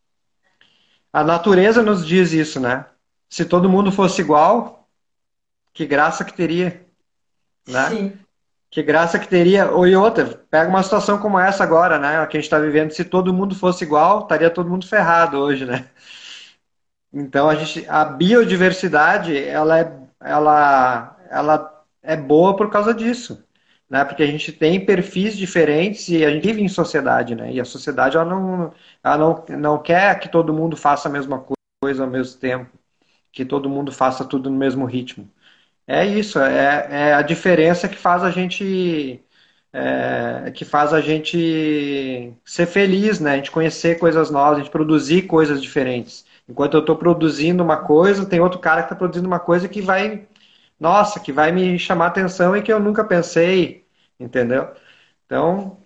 [1.12, 2.86] A natureza nos diz isso, né?
[3.30, 4.88] Se todo mundo fosse igual,
[5.74, 6.86] que graça que teria,
[7.68, 7.90] né?
[7.90, 8.14] Sim.
[8.70, 9.70] Que graça que teria.
[9.72, 12.26] Ou e outra, pega uma situação como essa agora, né?
[12.28, 12.92] Que a gente está vivendo.
[12.92, 15.90] Se todo mundo fosse igual, estaria todo mundo ferrado hoje, né?
[17.14, 23.44] Então a gente, a biodiversidade, ela é, ela, ela é boa por causa disso,
[23.92, 24.06] né?
[24.06, 27.52] Porque a gente tem perfis diferentes e a gente vive em sociedade, né?
[27.54, 28.74] E a sociedade ela não,
[29.04, 31.46] ela não, não quer que todo mundo faça a mesma
[31.82, 32.72] coisa ao mesmo tempo,
[33.32, 35.30] que todo mundo faça tudo no mesmo ritmo.
[35.88, 39.22] É isso, é, é a diferença que faz a gente
[39.74, 43.34] é, que faz a gente ser feliz, né?
[43.34, 46.26] A gente conhecer coisas novas, a gente produzir coisas diferentes.
[46.48, 49.82] Enquanto eu estou produzindo uma coisa, tem outro cara que está produzindo uma coisa que
[49.82, 50.28] vai,
[50.80, 53.81] nossa, que vai me chamar atenção e que eu nunca pensei,
[54.22, 54.70] entendeu?
[55.26, 55.78] Então,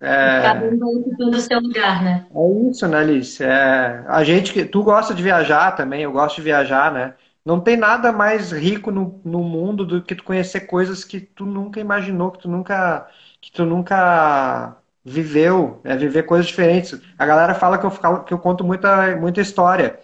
[0.00, 0.42] é...
[0.42, 2.26] Cada um vai do seu lugar, né?
[2.34, 3.42] É isso, né, Alice?
[3.42, 4.04] É...
[4.06, 4.64] A gente que.
[4.64, 7.14] Tu gosta de viajar também, eu gosto de viajar, né?
[7.44, 11.44] Não tem nada mais rico no, no mundo do que tu conhecer coisas que tu
[11.44, 13.06] nunca imaginou, que tu nunca,
[13.40, 16.98] que tu nunca viveu, é viver coisas diferentes.
[17.18, 17.90] A galera fala que eu,
[18.24, 20.00] que eu conto muita, muita história,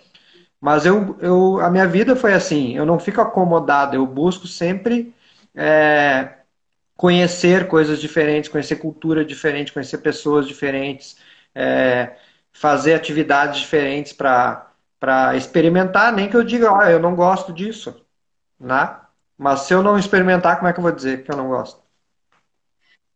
[0.60, 5.14] mas eu, eu, a minha vida foi assim, eu não fico acomodado, eu busco sempre
[5.54, 6.39] é,
[7.00, 11.16] conhecer coisas diferentes, conhecer cultura diferente, conhecer pessoas diferentes,
[11.54, 12.14] é,
[12.52, 18.04] fazer atividades diferentes para experimentar, nem que eu diga, ah, eu não gosto disso,
[18.60, 18.98] né?
[19.38, 21.80] Mas se eu não experimentar, como é que eu vou dizer que eu não gosto?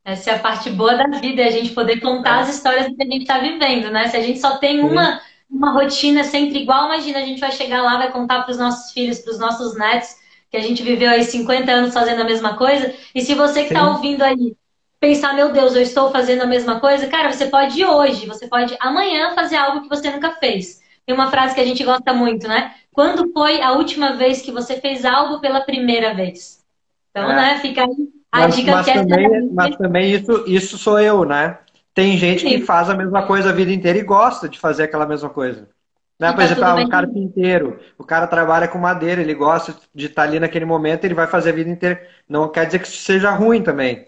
[0.02, 2.40] Essa é a parte boa da vida, é a gente poder contar é.
[2.40, 4.08] as histórias que a gente está vivendo, né?
[4.08, 5.20] Se a gente só tem uma,
[5.50, 8.92] uma rotina sempre igual, imagina, a gente vai chegar lá, vai contar para os nossos
[8.92, 10.23] filhos, para os nossos netos,
[10.54, 12.94] que a gente viveu aí 50 anos fazendo a mesma coisa.
[13.12, 14.54] E se você que está ouvindo aí
[15.00, 18.76] pensar, meu Deus, eu estou fazendo a mesma coisa, cara, você pode hoje, você pode
[18.78, 20.80] amanhã fazer algo que você nunca fez.
[21.04, 22.72] Tem uma frase que a gente gosta muito, né?
[22.92, 26.64] Quando foi a última vez que você fez algo pela primeira vez?
[27.10, 27.34] Então, é.
[27.34, 31.00] né, fica aí a mas, dica mas que é também, Mas também isso, isso sou
[31.00, 31.58] eu, né?
[31.92, 32.48] Tem gente Sim.
[32.48, 35.68] que faz a mesma coisa a vida inteira e gosta de fazer aquela mesma coisa.
[36.18, 36.30] Né?
[36.30, 40.22] Por tá exemplo, ah, um carpinteiro, o cara trabalha com madeira, ele gosta de estar
[40.22, 42.06] ali naquele momento, ele vai fazer a vida inteira.
[42.28, 44.06] Não quer dizer que isso seja ruim também.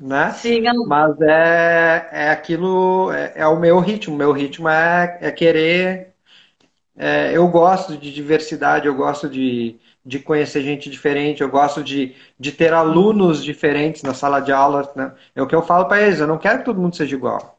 [0.00, 0.32] Né?
[0.32, 4.16] Sim, Mas é, é aquilo, é, é o meu ritmo.
[4.16, 6.12] Meu ritmo é, é querer.
[6.96, 12.14] É, eu gosto de diversidade, eu gosto de, de conhecer gente diferente, eu gosto de,
[12.38, 14.90] de ter alunos diferentes na sala de aula.
[14.96, 15.12] Né?
[15.34, 17.58] É o que eu falo para eles, eu não quero que todo mundo seja igual.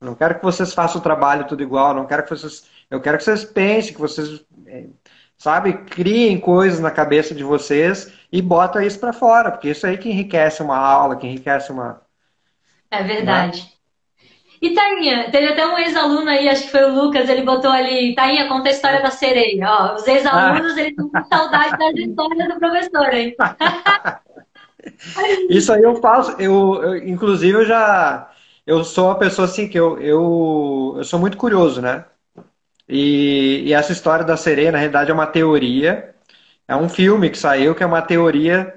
[0.00, 2.64] Eu não quero que vocês façam o trabalho tudo igual, eu não quero que vocês.
[2.94, 4.84] Eu quero que vocês pensem, que vocês, é,
[5.36, 9.98] sabe, criem coisas na cabeça de vocês e botam isso para fora, porque isso aí
[9.98, 12.00] que enriquece uma aula, que enriquece uma.
[12.90, 13.62] É verdade.
[13.62, 13.68] Né?
[14.62, 18.14] E Tainha, teve até um ex-aluno aí, acho que foi o Lucas, ele botou ali,
[18.14, 19.68] Tainha, conta a história da sereia.
[19.68, 20.80] Ó, os ex-alunos, ah.
[20.80, 23.36] eles estão com saudade das histórias do professor, hein?
[25.50, 28.30] Isso aí eu faço, eu, eu, inclusive eu já,
[28.66, 32.04] eu sou uma pessoa assim que eu, eu, eu sou muito curioso, né?
[32.88, 36.14] E, e essa história da sereia, na realidade, é uma teoria,
[36.68, 38.74] é um filme que saiu que é uma teoria,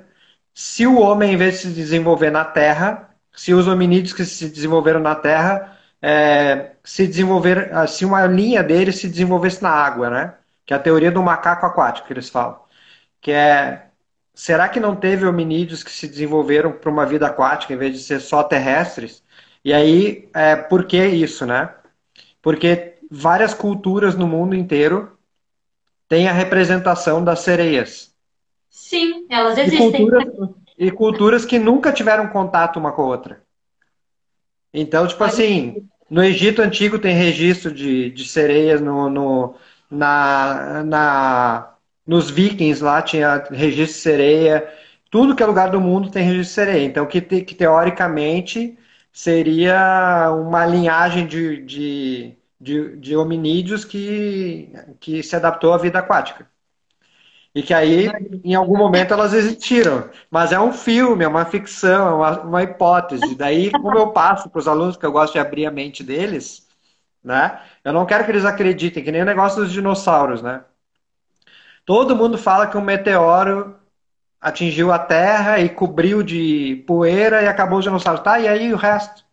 [0.54, 4.50] se o homem, em vez de se desenvolver na Terra, se os hominídeos que se
[4.50, 10.10] desenvolveram na Terra é, se desenvolver, ah, se uma linha deles se desenvolvesse na água,
[10.10, 10.36] né?
[10.66, 12.60] Que é a teoria do macaco aquático que eles falam.
[13.22, 13.88] Que é,
[14.34, 18.00] será que não teve hominídeos que se desenvolveram para uma vida aquática em vez de
[18.00, 19.24] ser só terrestres?
[19.64, 21.74] E aí, é, por que isso, né?
[22.42, 25.18] Porque várias culturas no mundo inteiro
[26.08, 28.14] têm a representação das sereias.
[28.70, 29.88] Sim, elas existem.
[29.88, 30.26] E culturas,
[30.78, 33.42] e culturas que nunca tiveram contato uma com a outra.
[34.74, 39.56] Então, tipo assim, no Egito Antigo tem registro de, de sereias, no, no
[39.90, 41.74] na, na,
[42.06, 44.74] nos vikings lá tinha registro de sereia.
[45.10, 46.86] Tudo que é lugar do mundo tem registro de sereia.
[46.86, 48.78] Então, que, que teoricamente
[49.12, 52.38] seria uma linhagem de, de,
[52.68, 56.46] de, de hominídeos que, que se adaptou à vida aquática.
[57.56, 58.08] E que aí,
[58.44, 60.10] em algum momento, elas existiram.
[60.30, 63.36] Mas é um filme, é uma ficção, é uma, uma hipótese.
[63.36, 66.68] Daí, como eu passo para os alunos, que eu gosto de abrir a mente deles,
[67.24, 67.60] né?
[67.84, 70.62] Eu não quero que eles acreditem, que nem o negócio dos dinossauros, né?
[71.86, 73.76] Todo mundo fala que um meteoro
[74.42, 78.22] atingiu a Terra e cobriu de poeira e acabou os dinossauros.
[78.22, 79.27] Tá, e aí o resto?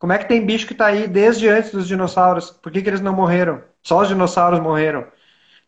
[0.00, 2.50] Como é que tem bicho que está aí desde antes dos dinossauros?
[2.50, 3.62] Por que, que eles não morreram?
[3.82, 5.06] Só os dinossauros morreram.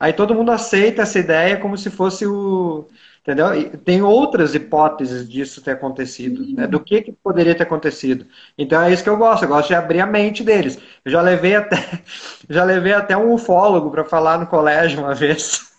[0.01, 2.89] Aí todo mundo aceita essa ideia como se fosse o.
[3.21, 3.55] Entendeu?
[3.55, 6.67] E tem outras hipóteses disso ter acontecido, né?
[6.67, 8.27] Do que, que poderia ter acontecido.
[8.57, 10.79] Então é isso que eu gosto, eu gosto de abrir a mente deles.
[11.05, 11.77] Eu já levei até,
[12.49, 15.71] já levei até um ufólogo para falar no colégio uma vez.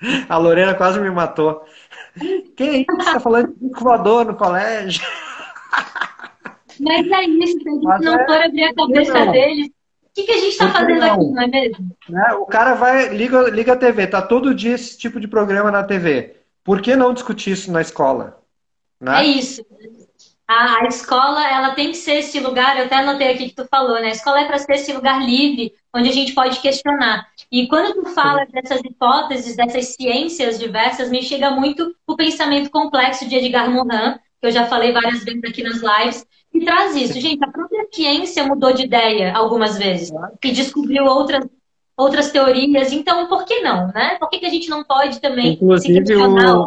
[0.28, 1.64] A Lorena quase me matou.
[2.56, 5.02] Quem está falando de voador no colégio?
[6.80, 8.26] Mas é isso, se a gente Mas não é...
[8.26, 11.14] for abrir a cabeça deles, o que, que a gente está fazendo não.
[11.14, 11.96] aqui, não é mesmo?
[12.08, 12.32] Né?
[12.34, 15.82] O cara vai, liga, liga a TV, tá todo dia esse tipo de programa na
[15.82, 16.36] TV.
[16.62, 18.38] Por que não discutir isso na escola?
[19.00, 19.22] Né?
[19.22, 19.64] É isso.
[20.46, 23.66] A, a, escola, ela tem que ser esse lugar, eu até anotei aqui que tu
[23.66, 24.08] falou, né?
[24.08, 27.26] A escola é para ser esse lugar livre, onde a gente pode questionar.
[27.50, 33.26] E quando tu fala dessas hipóteses, dessas ciências diversas, me chega muito o pensamento complexo
[33.26, 37.20] de Edgar Morin, que eu já falei várias vezes aqui nas lives, e traz isso.
[37.20, 40.12] Gente, a própria ciência mudou de ideia algumas vezes
[40.42, 41.44] e descobriu outras,
[41.96, 42.92] outras teorias.
[42.92, 44.16] Então, por que não, né?
[44.18, 46.66] Por que, que a gente não pode também Inclusive, se questionar o...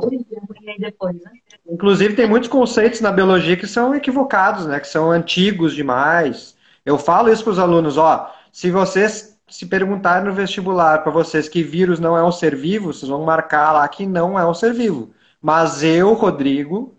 [0.79, 1.31] depois, né?
[1.69, 4.79] Inclusive, tem muitos conceitos na biologia que são equivocados, né?
[4.79, 6.55] Que são antigos demais.
[6.85, 11.47] Eu falo isso para os alunos, ó, se vocês se perguntarem no vestibular para vocês
[11.47, 14.53] que vírus não é um ser vivo, vocês vão marcar lá que não é um
[14.53, 15.11] ser vivo.
[15.41, 16.94] Mas eu, Rodrigo,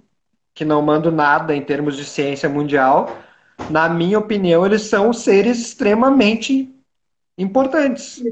[0.57, 3.19] que não mando nada em termos de ciência mundial,
[3.69, 6.75] na minha opinião, eles são seres extremamente
[7.37, 8.23] importantes.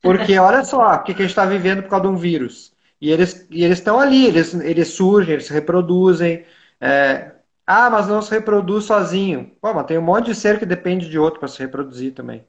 [0.00, 2.72] Porque olha só o que, a gente está vivendo por causa de um vírus.
[2.98, 6.46] E eles e estão ali, eles, eles surgem, eles se reproduzem.
[6.80, 7.32] É...
[7.66, 9.52] Ah, mas não se reproduz sozinho.
[9.60, 12.46] Pô, mas tem um monte de ser que depende de outro para se reproduzir também.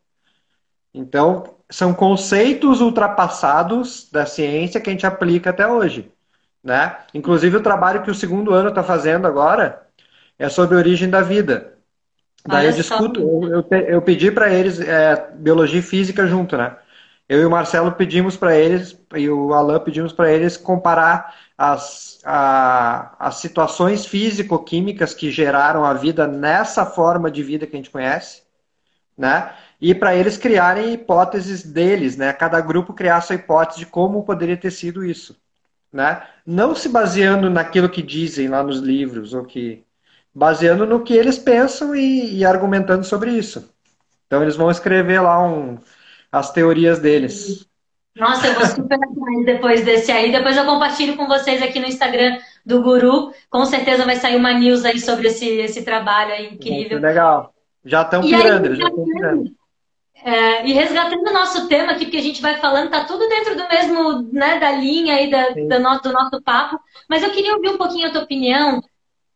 [0.93, 6.09] Então, são conceitos ultrapassados da ciência que a gente aplica até hoje.
[6.63, 6.97] Né?
[7.13, 9.87] Inclusive, o trabalho que o segundo ano está fazendo agora
[10.37, 11.77] é sobre a origem da vida.
[12.45, 16.55] Daí Olha eu discuto, eu, eu, eu pedi para eles é, biologia e física junto,
[16.57, 16.75] né?
[17.27, 22.19] Eu e o Marcelo pedimos para eles, e o Alan pedimos para eles comparar as,
[22.25, 27.91] a, as situações físico-químicas que geraram a vida nessa forma de vida que a gente
[27.91, 28.41] conhece,
[29.17, 29.51] né?
[29.79, 32.33] E para eles criarem hipóteses deles, né?
[32.33, 35.35] Cada grupo criar sua hipótese de como poderia ter sido isso
[35.91, 36.23] né?
[36.45, 39.83] Não se baseando naquilo que dizem lá nos livros, ou que
[40.33, 43.73] baseando no que eles pensam e, e argumentando sobre isso.
[44.27, 45.77] Então eles vão escrever lá um,
[46.31, 47.67] as teorias deles.
[48.15, 50.31] Nossa, eu vou super atrás depois desse aí.
[50.31, 53.33] Depois eu compartilho com vocês aqui no Instagram do Guru.
[53.49, 56.91] Com certeza vai sair uma news aí sobre esse, esse trabalho aí incrível.
[56.91, 57.53] Muito legal.
[57.85, 59.58] Já estão pirando, já estão pirando.
[60.21, 63.55] É, e resgatando o nosso tema aqui, porque a gente vai falando, tá tudo dentro
[63.55, 66.77] do mesmo, né, da linha aí da, da no, do nosso papo,
[67.07, 68.83] mas eu queria ouvir um pouquinho a tua opinião.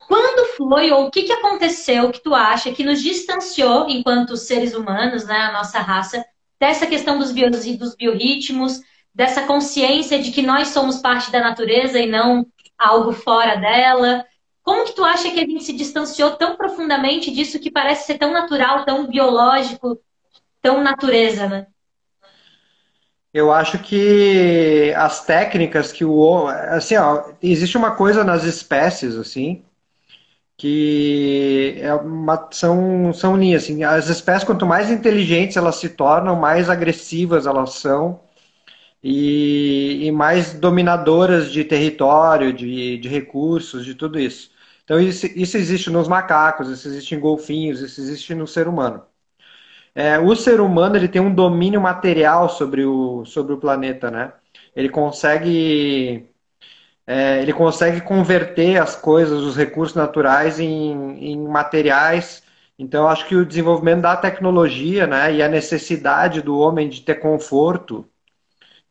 [0.08, 4.74] Quando foi ou o que, que aconteceu que tu acha que nos distanciou, enquanto seres
[4.76, 6.24] humanos, né, a nossa raça,
[6.60, 8.82] dessa questão dos, bio, dos biorritmos,
[9.14, 12.46] dessa consciência de que nós somos parte da natureza e não
[12.78, 14.26] algo fora dela?
[14.62, 18.18] Como que tu acha que a gente se distanciou tão profundamente disso que parece ser
[18.18, 20.00] tão natural, tão biológico,
[20.64, 21.68] tão natureza, né?
[23.34, 29.64] Eu acho que as técnicas que o assim, ó, existe uma coisa nas espécies assim
[30.58, 36.36] que é uma, são são linhas assim, as espécies quanto mais inteligentes elas se tornam,
[36.36, 38.22] mais agressivas elas são
[39.04, 44.52] e, e mais dominadoras de território, de, de recursos, de tudo isso.
[44.86, 49.04] Então isso, isso existe nos macacos, isso existe em golfinhos, isso existe no ser humano.
[49.96, 54.34] É, o ser humano ele tem um domínio material sobre o, sobre o planeta, né?
[54.76, 56.28] Ele consegue
[57.06, 62.44] é, ele consegue converter as coisas, os recursos naturais em, em materiais.
[62.80, 67.16] Então, acho que o desenvolvimento da tecnologia, né, e a necessidade do homem de ter
[67.16, 68.10] conforto,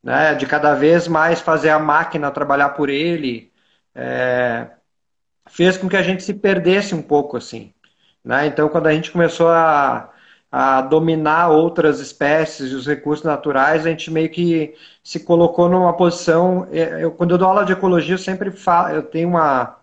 [0.02, 3.52] né, de cada vez mais fazer a máquina trabalhar por ele,
[3.94, 4.70] é,
[5.48, 7.72] fez com que a gente se perdesse um pouco assim.
[8.24, 8.46] Né?
[8.46, 10.12] Então, quando a gente começou a
[10.52, 15.96] a dominar outras espécies e os recursos naturais, a gente meio que se colocou numa
[15.96, 16.68] posição.
[16.70, 19.78] É, eu, quando eu dou aula de ecologia, eu sempre falo, eu tenho uma,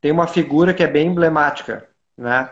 [0.00, 1.88] tenho uma figura que é bem emblemática,
[2.18, 2.50] né?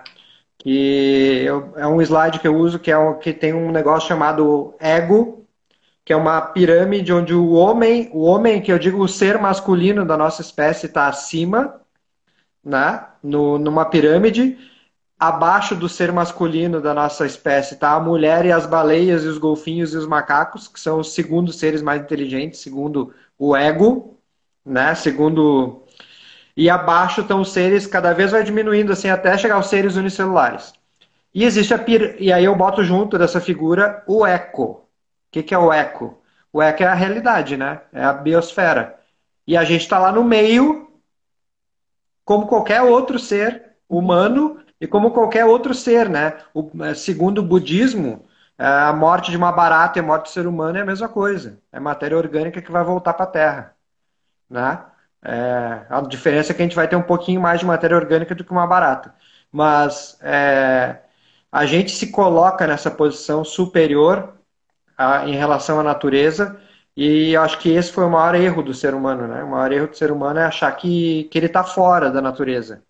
[0.61, 4.09] que eu, é um slide que eu uso que, é um, que tem um negócio
[4.09, 5.47] chamado ego,
[6.05, 10.05] que é uma pirâmide onde o homem, o homem que eu digo o ser masculino
[10.05, 11.81] da nossa espécie está acima,
[12.65, 14.59] né, no, numa pirâmide,
[15.21, 19.37] abaixo do ser masculino da nossa espécie está a mulher e as baleias e os
[19.37, 24.19] golfinhos e os macacos, que são os segundos seres mais inteligentes, segundo o ego,
[24.65, 24.95] né?
[24.95, 25.85] Segundo
[26.57, 30.73] e abaixo estão os seres cada vez vai diminuindo assim até chegar aos seres unicelulares.
[31.35, 32.17] E existe a pir...
[32.19, 34.65] e aí eu boto junto dessa figura o eco.
[34.65, 34.87] O
[35.31, 36.19] que, que é o eco?
[36.53, 37.83] O eco é a realidade, né?
[37.93, 38.99] É a biosfera.
[39.47, 40.91] E a gente está lá no meio,
[42.25, 46.39] como qualquer outro ser humano e como qualquer outro ser, né?
[46.55, 48.25] O, é, segundo o budismo,
[48.59, 51.09] é, a morte de uma barata e a morte do ser humano é a mesma
[51.09, 51.61] coisa.
[51.73, 53.77] É matéria orgânica que vai voltar para a Terra,
[54.49, 54.85] né?
[55.23, 58.35] É, a diferença é que a gente vai ter um pouquinho mais de matéria orgânica
[58.35, 59.15] do que uma barata.
[59.53, 61.01] Mas é,
[61.53, 64.35] a gente se coloca nessa posição superior
[64.97, 66.61] a, em relação à natureza
[66.97, 69.43] e acho que esse foi o maior erro do ser humano, né?
[69.45, 72.83] O maior erro do ser humano é achar que, que ele está fora da natureza.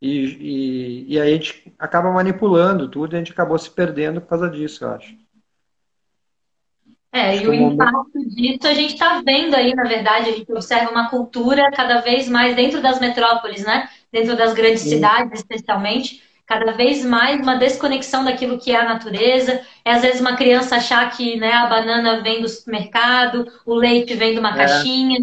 [0.00, 4.20] E, e, e aí a gente acaba manipulando tudo e a gente acabou se perdendo
[4.20, 5.16] por causa disso, eu acho.
[7.12, 10.90] É, e o impacto disso a gente está vendo aí, na verdade, a gente observa
[10.90, 13.88] uma cultura cada vez mais dentro das metrópoles, né?
[14.12, 14.90] Dentro das grandes Sim.
[14.90, 19.62] cidades, especialmente, cada vez mais uma desconexão daquilo que é a natureza.
[19.82, 24.14] É às vezes uma criança achar que né, a banana vem do supermercado, o leite
[24.14, 24.56] vem de uma é.
[24.56, 25.20] caixinha.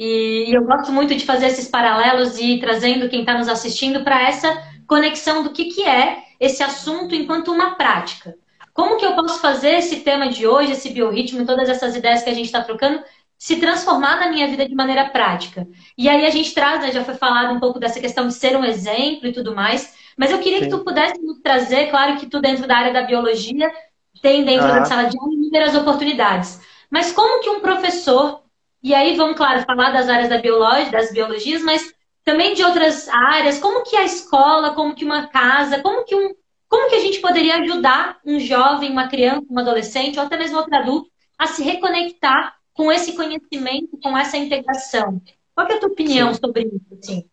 [0.00, 3.48] E, e eu gosto muito de fazer esses paralelos e ir trazendo quem está nos
[3.48, 4.50] assistindo para essa
[4.86, 8.34] conexão do que, que é esse assunto enquanto uma prática.
[8.72, 12.30] Como que eu posso fazer esse tema de hoje, esse biorritmo, todas essas ideias que
[12.30, 13.02] a gente está trocando,
[13.36, 15.68] se transformar na minha vida de maneira prática?
[15.98, 18.56] E aí a gente traz, né, já foi falado um pouco dessa questão de ser
[18.56, 20.64] um exemplo e tudo mais, mas eu queria Sim.
[20.64, 23.70] que tu pudesse nos trazer, claro que tu dentro da área da biologia
[24.22, 26.58] tem dentro da sala de aula inúmeras oportunidades.
[26.90, 28.40] Mas como que um professor,
[28.82, 31.92] e aí vamos, claro, falar das áreas da biologia, das biologias, mas
[32.24, 36.34] também de outras áreas, como que a escola, como que uma casa, como que um,
[36.68, 40.58] como que a gente poderia ajudar um jovem, uma criança, um adolescente ou até mesmo
[40.58, 45.20] outro adulto a se reconectar com esse conhecimento, com essa integração?
[45.54, 46.40] Qual é a tua opinião Sim.
[46.40, 46.98] sobre isso?
[47.02, 47.24] Assim?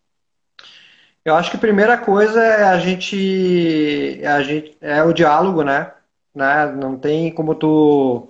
[1.24, 5.92] Eu acho que a primeira coisa é a gente, a gente é o diálogo, né?
[6.34, 6.66] né?
[6.72, 8.28] Não tem como tu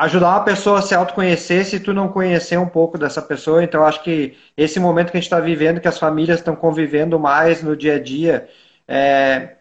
[0.00, 3.62] ajudar uma pessoa a se autoconhecer se tu não conhecer um pouco dessa pessoa.
[3.62, 7.20] Então, acho que esse momento que a gente está vivendo, que as famílias estão convivendo
[7.20, 8.48] mais no dia a dia,
[8.88, 9.56] é,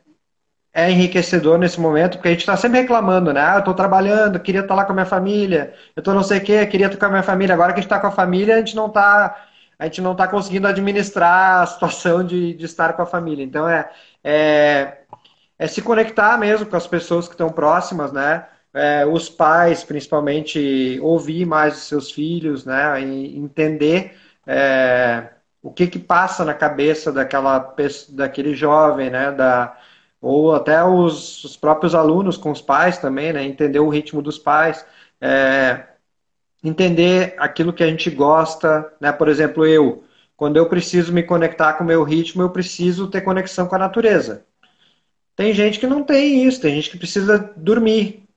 [0.74, 3.42] é enriquecedor nesse momento, porque a gente está sempre reclamando, né?
[3.42, 6.24] Ah, eu estou trabalhando, queria estar tá lá com a minha família, eu estou não
[6.24, 7.54] sei o quê, queria estar com a minha família.
[7.54, 9.46] Agora que a gente está com a família, a gente não está
[9.80, 13.44] a gente não está conseguindo administrar a situação de, de estar com a família.
[13.44, 13.90] Então é,
[14.24, 15.00] é,
[15.58, 18.46] é se conectar mesmo com as pessoas que estão próximas, né?
[18.74, 23.02] É, os pais, principalmente, ouvir mais os seus filhos, né?
[23.02, 24.16] E entender
[24.46, 25.30] é,
[25.62, 27.76] o que que passa na cabeça daquela
[28.10, 29.32] daquele jovem, né?
[29.32, 29.78] Da,
[30.22, 33.44] ou até os, os, próprios alunos com os pais também, né?
[33.44, 34.86] Entender o ritmo dos pais,
[35.22, 35.86] é,
[36.64, 39.12] entender aquilo que a gente gosta, né?
[39.12, 40.04] Por exemplo, eu,
[40.38, 43.80] quando eu preciso me conectar com o meu ritmo, eu preciso ter conexão com a
[43.80, 44.46] natureza.
[45.36, 48.29] Tem gente que não tem isso, tem gente que precisa dormir.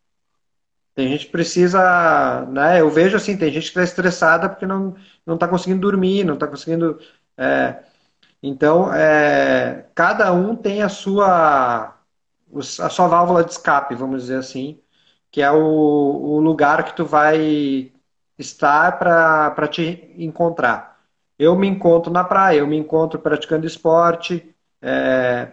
[0.95, 2.81] Tem gente que precisa, né?
[2.81, 6.35] Eu vejo assim, tem gente que está estressada porque não não está conseguindo dormir, não
[6.35, 6.99] está conseguindo
[7.37, 7.83] é,
[8.43, 11.97] então, é, cada um tem a sua,
[12.81, 14.81] a sua válvula de escape, vamos dizer assim,
[15.31, 17.93] que é o, o lugar que tu vai
[18.39, 21.01] estar para te encontrar.
[21.39, 25.53] Eu me encontro na praia, eu me encontro praticando esporte, é,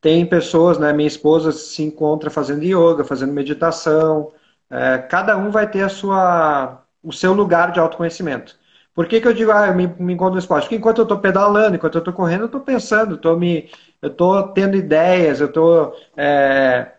[0.00, 4.32] tem pessoas, né, minha esposa se encontra fazendo yoga, fazendo meditação,
[4.70, 8.58] é, cada um vai ter a sua, o seu lugar de autoconhecimento.
[8.94, 10.64] Por que, que eu digo, ah, eu me, me encontro no esporte?
[10.64, 13.68] Porque enquanto eu estou pedalando, enquanto eu estou correndo, eu estou pensando, tô me,
[14.00, 16.92] eu estou tendo ideias, eu estou é,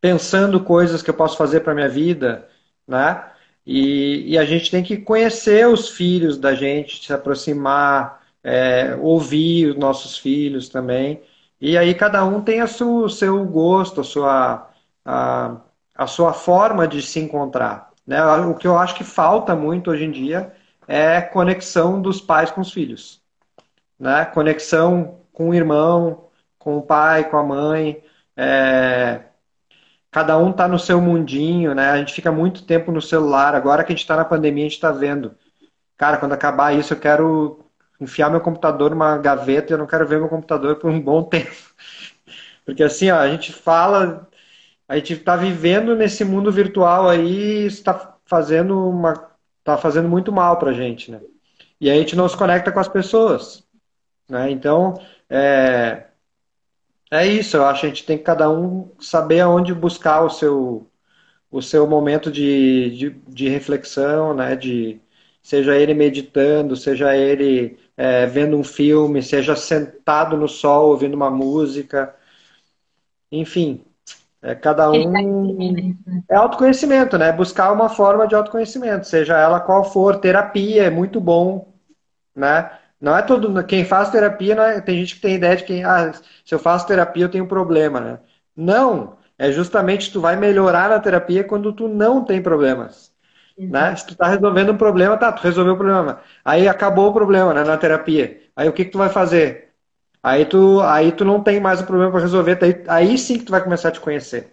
[0.00, 2.48] pensando coisas que eu posso fazer para minha vida,
[2.86, 3.24] né?
[3.66, 9.70] E, e, a gente tem que conhecer os filhos da gente, se aproximar, é, ouvir
[9.70, 11.20] os nossos filhos também.
[11.60, 14.70] E aí cada um tem a o seu gosto, a sua,
[15.04, 15.56] a,
[15.96, 17.90] a sua forma de se encontrar.
[18.06, 18.22] Né?
[18.24, 20.52] O que eu acho que falta muito hoje em dia
[20.86, 23.20] é conexão dos pais com os filhos.
[23.98, 24.24] Né?
[24.26, 26.28] Conexão com o irmão,
[26.58, 28.02] com o pai, com a mãe.
[28.36, 29.20] É...
[30.10, 31.90] Cada um está no seu mundinho, né?
[31.90, 33.54] A gente fica muito tempo no celular.
[33.54, 35.36] Agora que a gente está na pandemia, a gente está vendo.
[35.96, 37.66] Cara, quando acabar isso, eu quero
[38.00, 41.22] enfiar meu computador numa gaveta e eu não quero ver meu computador por um bom
[41.22, 41.54] tempo.
[42.64, 44.28] Porque assim, ó, a gente fala,
[44.88, 49.14] a gente está vivendo nesse mundo virtual aí, está fazendo uma,
[49.64, 51.20] tá fazendo muito mal para a gente, né?
[51.80, 53.66] E a gente não se conecta com as pessoas,
[54.28, 54.50] né?
[54.50, 54.94] Então,
[55.28, 56.06] é,
[57.10, 57.56] é isso.
[57.56, 60.90] Eu acho que a gente tem que cada um saber aonde buscar o seu
[61.50, 64.56] o seu momento de, de, de reflexão, né?
[64.56, 65.00] De
[65.42, 71.30] seja ele meditando, seja ele é, vendo um filme, seja sentado no sol ouvindo uma
[71.30, 72.14] música,
[73.30, 73.84] enfim,
[74.46, 75.12] é cada um
[76.30, 77.32] é autoconhecimento, né?
[77.32, 81.74] Buscar uma forma de autoconhecimento, seja ela qual for, terapia é muito bom,
[82.34, 82.70] né?
[83.00, 86.12] Não é todo quem faz terapia, é, tem gente que tem ideia de que ah,
[86.44, 88.18] se eu faço terapia eu tenho problema, né?
[88.56, 93.12] Não, é justamente tu vai melhorar na terapia quando tu não tem problemas.
[93.58, 93.96] Né?
[93.96, 96.20] Se tu tá resolvendo um problema, tá, tu resolveu o problema.
[96.44, 98.40] Aí acabou o problema, né, na terapia.
[98.54, 99.65] Aí o que que tu vai fazer?
[100.26, 103.44] Aí tu, aí tu não tem mais o problema para resolver, aí, aí sim que
[103.44, 104.52] tu vai começar a te conhecer.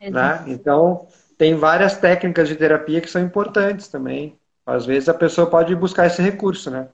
[0.00, 0.42] Né?
[0.48, 1.06] Então,
[1.38, 4.36] tem várias técnicas de terapia que são importantes também.
[4.66, 6.88] Às vezes a pessoa pode buscar esse recurso, né?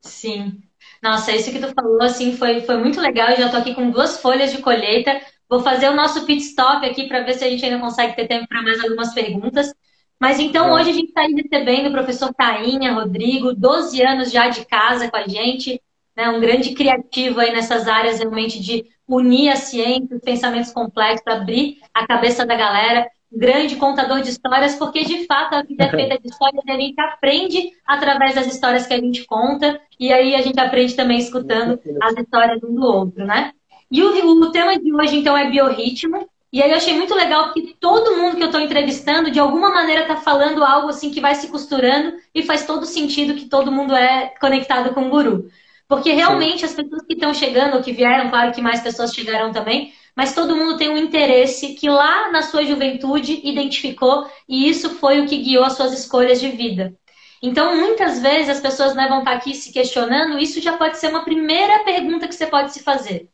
[0.00, 0.62] Sim.
[1.02, 3.30] Nossa, isso que tu falou, assim, foi, foi muito legal.
[3.30, 5.20] Eu já tô aqui com duas folhas de colheita.
[5.48, 8.28] Vou fazer o nosso pit stop aqui para ver se a gente ainda consegue ter
[8.28, 9.74] tempo para mais algumas perguntas.
[10.20, 14.64] Mas então hoje a gente está recebendo o professor Tainha Rodrigo, 12 anos já de
[14.64, 15.82] casa com a gente,
[16.18, 21.24] né, um grande criativo aí nessas áreas realmente de unir a ciência, os pensamentos complexos,
[21.24, 25.84] abrir a cabeça da galera, um grande contador de histórias, porque de fato a vida
[25.84, 29.80] é feita de histórias e a gente aprende através das histórias que a gente conta,
[29.98, 33.52] e aí a gente aprende também escutando as histórias um do outro, né?
[33.88, 37.52] E o, o tema de hoje, então, é biorritmo, e aí eu achei muito legal
[37.52, 41.20] porque todo mundo que eu estou entrevistando, de alguma maneira, está falando algo assim que
[41.20, 45.48] vai se costurando e faz todo sentido que todo mundo é conectado com o guru.
[45.88, 46.66] Porque realmente Sim.
[46.66, 50.34] as pessoas que estão chegando, ou que vieram, claro que mais pessoas chegarão também, mas
[50.34, 55.26] todo mundo tem um interesse que lá na sua juventude identificou e isso foi o
[55.26, 56.94] que guiou as suas escolhas de vida.
[57.42, 61.08] Então, muitas vezes as pessoas né, vão estar aqui se questionando, isso já pode ser
[61.08, 63.30] uma primeira pergunta que você pode se fazer.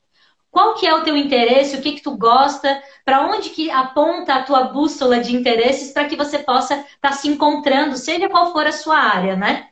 [0.50, 1.74] Qual que é o teu interesse?
[1.74, 2.80] O que que tu gosta?
[3.04, 7.12] Para onde que aponta a tua bússola de interesses para que você possa estar tá
[7.12, 9.68] se encontrando, seja qual for a sua área, né?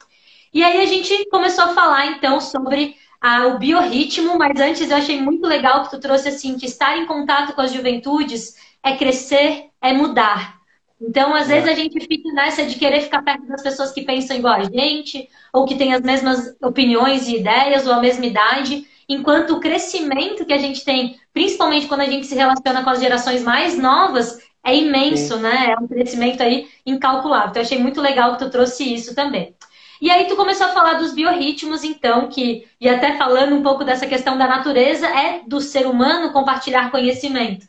[0.52, 4.96] E aí a gente começou a falar então sobre ah, o biorritmo, mas antes eu
[4.96, 8.96] achei muito legal que tu trouxe assim que estar em contato com as juventudes é
[8.96, 10.60] crescer, é mudar.
[11.00, 11.54] Então, às é.
[11.54, 14.64] vezes a gente fica nessa de querer ficar perto das pessoas que pensam igual a
[14.64, 19.60] gente, ou que têm as mesmas opiniões e ideias, ou a mesma idade, enquanto o
[19.60, 23.76] crescimento que a gente tem, principalmente quando a gente se relaciona com as gerações mais
[23.76, 25.42] novas, é imenso, Sim.
[25.42, 25.72] né?
[25.72, 27.50] É um crescimento aí incalculável.
[27.50, 29.54] Então, eu achei muito legal que tu trouxe isso também.
[30.02, 33.84] E aí tu começou a falar dos biorritmos, então, que, e até falando um pouco
[33.84, 37.66] dessa questão da natureza, é do ser humano compartilhar conhecimento.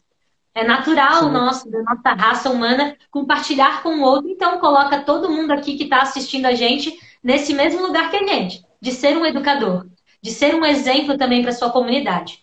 [0.54, 1.32] É natural Sim.
[1.32, 4.30] nosso, da nossa raça humana, compartilhar com o outro.
[4.30, 8.28] Então, coloca todo mundo aqui que está assistindo a gente nesse mesmo lugar que a
[8.28, 9.86] gente, de ser um educador
[10.24, 12.40] de ser um exemplo também para sua comunidade.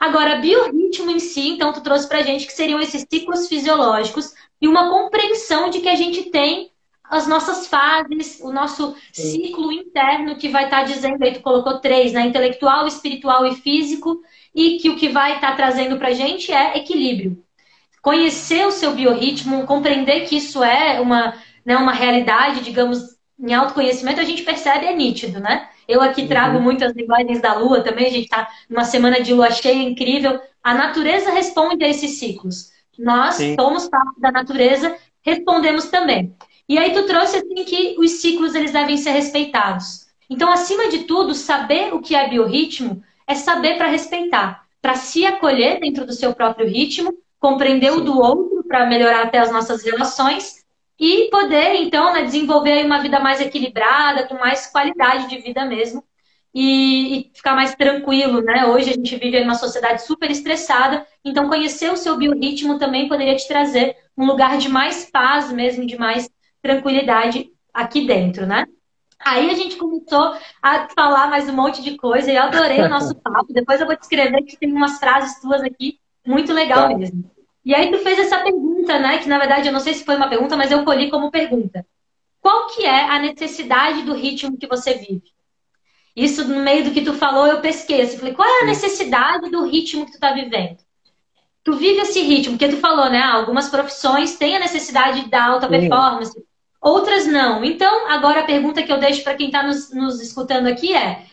[0.00, 4.34] Agora, biorritmo em si, então, tu trouxe para a gente que seriam esses ciclos fisiológicos
[4.60, 6.71] e uma compreensão de que a gente tem
[7.12, 9.22] as nossas fases, o nosso Sim.
[9.32, 12.22] ciclo interno que vai estar tá dizendo, aí tu colocou três, né?
[12.22, 14.22] Intelectual, espiritual e físico,
[14.54, 17.44] e que o que vai estar tá trazendo para a gente é equilíbrio.
[18.00, 21.34] Conhecer o seu biorritmo, compreender que isso é uma,
[21.66, 22.98] né, uma realidade, digamos,
[23.38, 25.68] em autoconhecimento, a gente percebe, é nítido, né?
[25.86, 26.62] Eu aqui trago uhum.
[26.62, 30.40] muitas linguagens da lua também, a gente está numa semana de lua cheia incrível.
[30.64, 32.70] A natureza responde a esses ciclos.
[32.98, 33.54] Nós Sim.
[33.54, 36.34] somos parte da natureza, respondemos também.
[36.68, 40.06] E aí tu trouxe assim que os ciclos eles devem ser respeitados.
[40.28, 45.26] Então, acima de tudo, saber o que é biorritmo é saber para respeitar, para se
[45.26, 47.98] acolher dentro do seu próprio ritmo, compreender Sim.
[47.98, 50.62] o do outro para melhorar até as nossas relações
[50.98, 56.04] e poder, então, né, desenvolver uma vida mais equilibrada, com mais qualidade de vida mesmo,
[56.54, 58.66] e, e, ficar mais tranquilo, né?
[58.66, 63.08] Hoje a gente vive em uma sociedade super estressada, então conhecer o seu biorritmo também
[63.08, 66.30] poderia te trazer um lugar de mais paz mesmo, de mais
[66.62, 68.66] tranquilidade aqui dentro, né?
[69.18, 72.88] Aí a gente começou a falar mais um monte de coisa e eu adorei o
[72.88, 73.52] nosso papo.
[73.52, 76.96] Depois eu vou te escrever que tem umas frases tuas aqui muito legal tá.
[76.96, 77.30] mesmo.
[77.64, 79.18] E aí tu fez essa pergunta, né?
[79.18, 81.86] Que na verdade eu não sei se foi uma pergunta, mas eu colhi como pergunta.
[82.40, 85.32] Qual que é a necessidade do ritmo que você vive?
[86.14, 88.02] Isso no meio do que tu falou, eu pesquei.
[88.02, 90.78] Assim, falei, qual é a necessidade do ritmo que tu tá vivendo?
[91.64, 93.22] Tu vive esse ritmo, porque tu falou, né?
[93.22, 96.36] Algumas profissões têm a necessidade da alta performance,
[96.82, 97.64] outras não.
[97.64, 101.24] Então, agora a pergunta que eu deixo para quem está nos, nos escutando aqui é: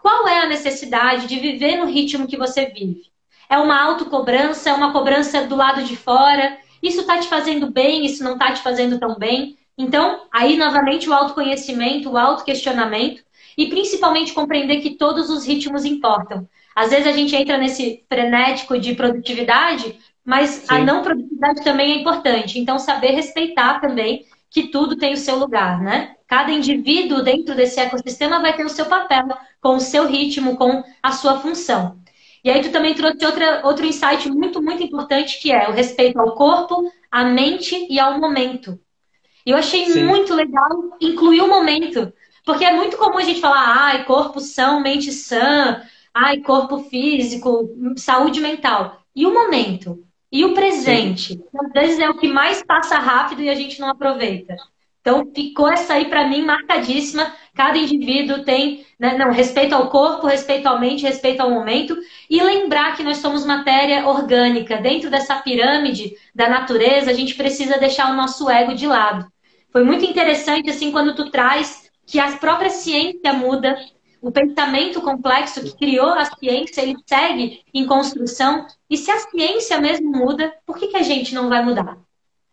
[0.00, 3.10] qual é a necessidade de viver no ritmo que você vive?
[3.50, 6.56] É uma autocobrança, é uma cobrança do lado de fora.
[6.82, 9.58] Isso está te fazendo bem, isso não está te fazendo tão bem.
[9.76, 13.22] Então, aí novamente o autoconhecimento, o autoquestionamento
[13.56, 16.48] e principalmente compreender que todos os ritmos importam.
[16.74, 20.66] Às vezes a gente entra nesse frenético de produtividade, mas Sim.
[20.68, 22.58] a não produtividade também é importante.
[22.58, 26.14] Então, saber respeitar também que tudo tem o seu lugar, né?
[26.28, 29.28] Cada indivíduo dentro desse ecossistema vai ter o seu papel,
[29.60, 31.98] com o seu ritmo, com a sua função.
[32.44, 36.18] E aí tu também trouxe outra, outro insight muito, muito importante, que é o respeito
[36.20, 38.78] ao corpo, à mente e ao momento.
[39.46, 40.04] E eu achei Sim.
[40.04, 42.12] muito legal incluir o momento.
[42.44, 45.80] Porque é muito comum a gente falar, ai, corpo são, mente sã,
[46.12, 49.00] ai, corpo físico, saúde mental.
[49.14, 50.04] E o momento?
[50.32, 51.38] E o presente?
[51.54, 54.56] Às vezes é o que mais passa rápido e a gente não aproveita.
[55.02, 57.34] Então, ficou essa aí para mim marcadíssima.
[57.54, 61.94] Cada indivíduo tem né, não, respeito ao corpo, respeito à mente, respeito ao momento.
[62.30, 64.78] E lembrar que nós somos matéria orgânica.
[64.78, 69.30] Dentro dessa pirâmide da natureza, a gente precisa deixar o nosso ego de lado.
[69.70, 73.76] Foi muito interessante, assim, quando tu traz que a própria ciência muda,
[74.22, 78.64] o pensamento complexo que criou a ciência, ele segue em construção.
[78.88, 81.98] E se a ciência mesmo muda, por que, que a gente não vai mudar?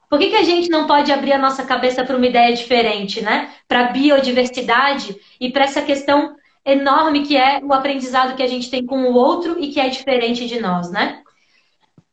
[0.09, 3.21] Por que, que a gente não pode abrir a nossa cabeça para uma ideia diferente,
[3.21, 3.53] né?
[3.67, 8.71] Para a biodiversidade e para essa questão enorme que é o aprendizado que a gente
[8.71, 11.21] tem com o outro e que é diferente de nós, né?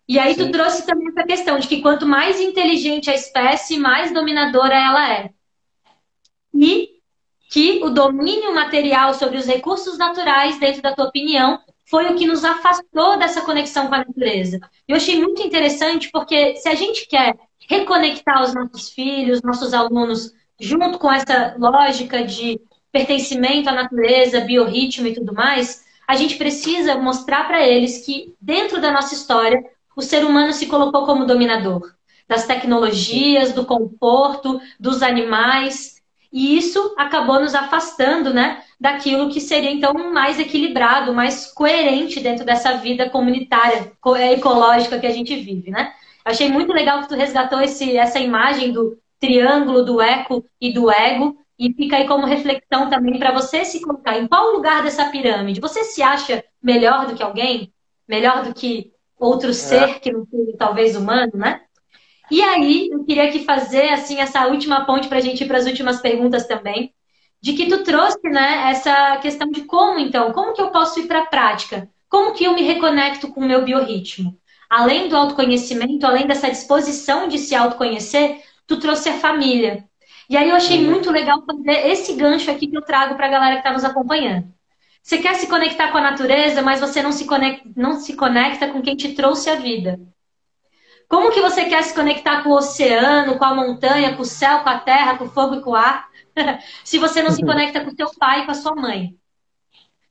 [0.06, 0.44] E aí Sim.
[0.44, 5.10] tu trouxe também essa questão de que quanto mais inteligente a espécie, mais dominadora ela
[5.10, 5.30] é.
[6.54, 6.95] E
[7.48, 12.26] que o domínio material sobre os recursos naturais, dentro da tua opinião, foi o que
[12.26, 14.58] nos afastou dessa conexão com a natureza.
[14.88, 17.34] Eu achei muito interessante porque se a gente quer
[17.68, 25.06] reconectar os nossos filhos, nossos alunos, junto com essa lógica de pertencimento à natureza, biorritmo
[25.06, 29.62] e tudo mais, a gente precisa mostrar para eles que dentro da nossa história
[29.96, 31.94] o ser humano se colocou como dominador
[32.28, 35.95] das tecnologias, do conforto, dos animais,
[36.36, 42.44] e isso acabou nos afastando, né, daquilo que seria então mais equilibrado, mais coerente dentro
[42.44, 43.90] dessa vida comunitária,
[44.32, 45.94] ecológica que a gente vive, né?
[46.22, 50.90] Achei muito legal que tu resgatou esse, essa imagem do triângulo, do eco e do
[50.90, 51.38] ego.
[51.58, 55.58] E fica aí como reflexão também para você se colocar em qual lugar dessa pirâmide.
[55.58, 57.72] Você se acha melhor do que alguém?
[58.06, 59.54] Melhor do que outro é.
[59.54, 61.62] ser que não seja talvez humano, né?
[62.30, 65.58] E aí, eu queria aqui fazer assim essa última ponte para a gente ir para
[65.58, 66.92] as últimas perguntas também,
[67.40, 71.06] de que tu trouxe, né, essa questão de como então, como que eu posso ir
[71.06, 71.88] para a prática?
[72.08, 74.36] Como que eu me reconecto com o meu biorritmo?
[74.68, 79.84] além do autoconhecimento, além dessa disposição de se autoconhecer, tu trouxe a família.
[80.28, 80.90] E aí eu achei uhum.
[80.90, 83.84] muito legal fazer esse gancho aqui que eu trago para a galera que está nos
[83.84, 84.52] acompanhando.
[85.02, 88.68] Você quer se conectar com a natureza, mas você não se, conecta, não se conecta
[88.68, 90.00] com quem te trouxe a vida.
[91.08, 94.60] Como que você quer se conectar com o oceano, com a montanha, com o céu,
[94.60, 96.08] com a terra, com o fogo e com o ar,
[96.82, 97.48] se você não se uhum.
[97.48, 99.14] conecta com o seu pai e com a sua mãe?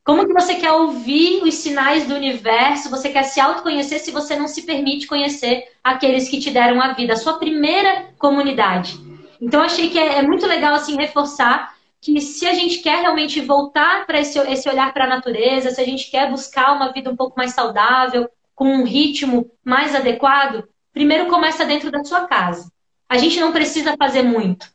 [0.06, 2.91] Como que você quer ouvir os sinais do universo?
[2.91, 6.93] Você quer se autoconhecer se você não se permite conhecer aqueles que te deram a
[6.93, 9.00] vida, a sua primeira comunidade.
[9.41, 13.41] Então achei que é, é muito legal assim reforçar que se a gente quer realmente
[13.41, 17.10] voltar para esse, esse olhar para a natureza, se a gente quer buscar uma vida
[17.10, 20.64] um pouco mais saudável, com um ritmo mais adequado,
[20.96, 22.72] primeiro começa dentro da sua casa.
[23.08, 24.66] A gente não precisa fazer muito.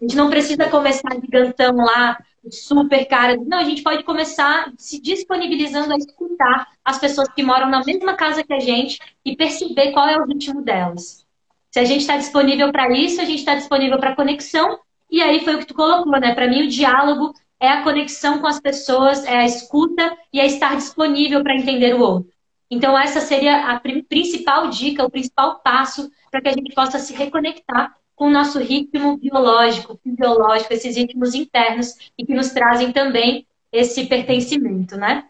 [0.00, 2.16] A gente não precisa começar gigantão lá
[2.50, 3.36] super cara.
[3.36, 8.14] Não, a gente pode começar se disponibilizando a escutar as pessoas que moram na mesma
[8.14, 11.26] casa que a gente e perceber qual é o ritmo delas.
[11.72, 14.78] Se a gente está disponível para isso, a gente está disponível para conexão.
[15.10, 16.34] E aí foi o que tu colocou, né?
[16.34, 20.46] Para mim, o diálogo é a conexão com as pessoas, é a escuta e é
[20.46, 22.33] estar disponível para entender o outro.
[22.70, 27.14] Então, essa seria a principal dica, o principal passo para que a gente possa se
[27.14, 33.46] reconectar com o nosso ritmo biológico, fisiológico, esses ritmos internos e que nos trazem também
[33.72, 35.24] esse pertencimento, né?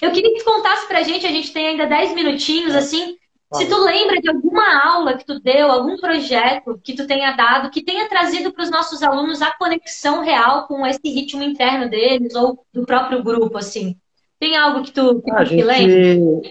[0.00, 3.18] Eu queria que contasse pra gente, a gente tem ainda 10 minutinhos, assim,
[3.52, 7.70] se tu lembra de alguma aula que tu deu, algum projeto que tu tenha dado,
[7.70, 12.34] que tenha trazido para os nossos alunos a conexão real com esse ritmo interno deles
[12.36, 13.96] ou do próprio grupo, assim.
[14.40, 15.62] Tem algo que tu, que a tu gente...
[15.62, 16.50] lembra?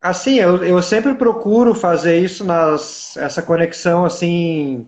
[0.00, 4.86] Assim, eu, eu sempre procuro fazer isso nas essa conexão assim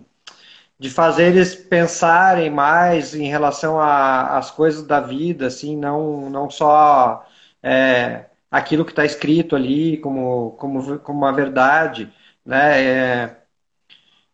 [0.79, 7.25] de fazer eles pensarem mais em relação às coisas da vida, assim, não não só
[7.61, 12.11] é, aquilo que está escrito ali como como como uma verdade,
[12.45, 12.83] né?
[12.83, 13.37] É,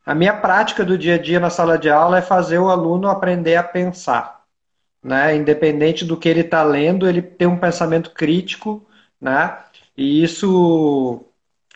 [0.05, 3.09] a minha prática do dia a dia na sala de aula é fazer o aluno
[3.09, 4.36] aprender a pensar,
[5.03, 5.35] né?
[5.35, 8.87] Independente do que ele está lendo, ele tem um pensamento crítico,
[9.21, 9.63] né?
[9.95, 11.25] E isso,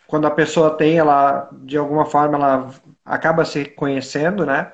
[0.06, 2.70] quando a pessoa tem, ela, de alguma forma, ela
[3.04, 4.72] acaba se conhecendo, né?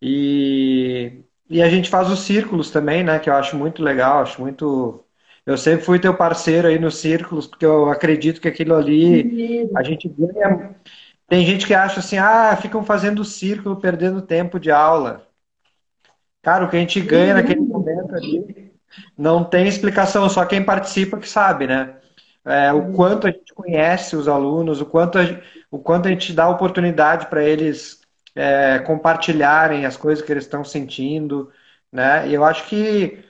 [0.00, 3.18] E, e a gente faz os círculos também, né?
[3.18, 5.04] Que eu acho muito legal, acho muito.
[5.44, 9.36] Eu sempre fui teu parceiro aí nos círculos, porque eu acredito que aquilo ali
[9.74, 10.74] a gente ganha.
[11.28, 15.29] Tem gente que acha assim, ah, ficam fazendo círculo, perdendo tempo de aula.
[16.42, 18.72] Cara, o que a gente ganha naquele momento ali
[19.16, 21.96] não tem explicação, só quem participa que sabe, né?
[22.44, 25.22] É, o quanto a gente conhece os alunos, o quanto a,
[25.70, 28.00] o quanto a gente dá oportunidade para eles
[28.34, 31.50] é, compartilharem as coisas que eles estão sentindo,
[31.92, 32.26] né?
[32.28, 33.22] E eu acho que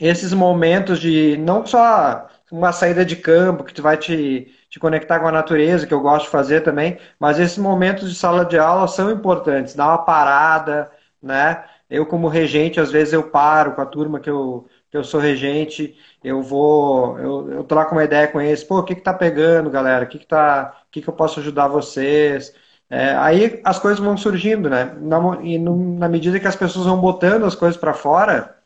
[0.00, 5.18] esses momentos de não só uma saída de campo que tu vai te, te conectar
[5.20, 8.58] com a natureza, que eu gosto de fazer também, mas esses momentos de sala de
[8.58, 10.90] aula são importantes, dar uma parada,
[11.22, 11.64] né?
[11.94, 15.20] Eu como regente, às vezes eu paro com a turma que eu, que eu sou
[15.20, 19.12] regente, eu vou, eu, eu troco uma ideia com eles, pô, o que que tá
[19.14, 20.04] pegando, galera?
[20.04, 22.54] O que que tá, o que que eu posso ajudar vocês?
[22.88, 24.84] É, aí as coisas vão surgindo, né?
[25.00, 28.56] Na, e no, na medida que as pessoas vão botando as coisas para fora,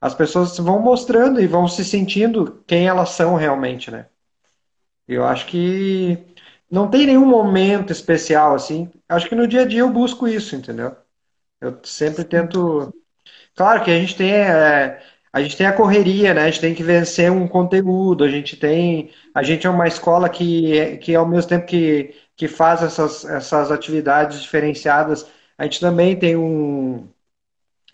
[0.00, 4.06] as pessoas vão mostrando e vão se sentindo quem elas são realmente, né?
[5.08, 6.18] Eu acho que
[6.70, 8.90] não tem nenhum momento especial assim.
[9.08, 10.96] Acho que no dia a dia eu busco isso, entendeu?
[11.60, 12.92] Eu sempre tento.
[13.54, 15.02] Claro que a gente tem é,
[15.32, 16.42] a gente tem a correria, né?
[16.42, 18.24] A gente tem que vencer um conteúdo.
[18.24, 22.46] A gente tem a gente é uma escola que que ao mesmo tempo que que
[22.48, 25.26] faz essas, essas atividades diferenciadas,
[25.56, 27.08] a gente também tem um.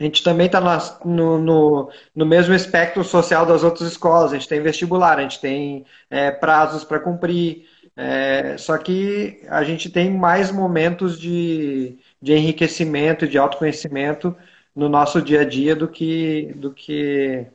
[0.00, 0.60] A gente também está
[1.04, 4.32] no, no, no, mesmo espectro social das outras escolas.
[4.32, 7.68] A gente tem vestibular, a gente tem é, prazos para cumprir.
[7.96, 14.34] É, só que a gente tem mais momentos de, de enriquecimento, de autoconhecimento
[14.74, 17.46] no nosso dia a dia do que, do que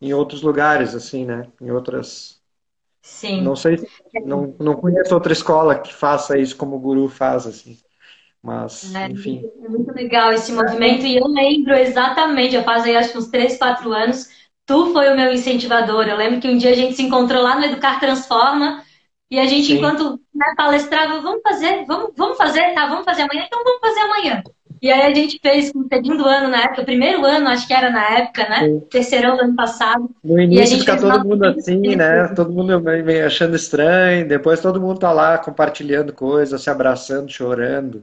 [0.00, 1.48] em outros lugares, assim, né?
[1.60, 2.42] Em outras,
[3.02, 3.42] Sim.
[3.42, 3.76] Não sei,
[4.24, 7.76] não, não conheço outra escola que faça isso como o Guru faz, assim.
[8.40, 9.44] Mas, é, enfim.
[9.62, 13.28] É muito legal esse movimento e eu lembro exatamente, eu faz aí acho que uns
[13.28, 14.28] 3, 4 anos,
[14.66, 16.06] tu foi o meu incentivador.
[16.06, 18.82] Eu lembro que um dia a gente se encontrou lá no Educar Transforma
[19.30, 19.74] e a gente, Sim.
[19.74, 24.00] enquanto né, palestrava, vamos fazer, vamos, vamos fazer, tá, vamos fazer amanhã, então vamos fazer
[24.00, 24.42] amanhã.
[24.80, 27.68] E aí a gente fez com o segundo ano na época, o primeiro ano, acho
[27.68, 28.66] que era na época, né?
[28.66, 28.80] Sim.
[28.90, 30.10] Terceirão do ano passado.
[30.24, 32.26] No início fica todo mundo assim, né?
[32.34, 38.02] Todo mundo meio achando estranho, depois todo mundo tá lá compartilhando coisas, se abraçando, chorando,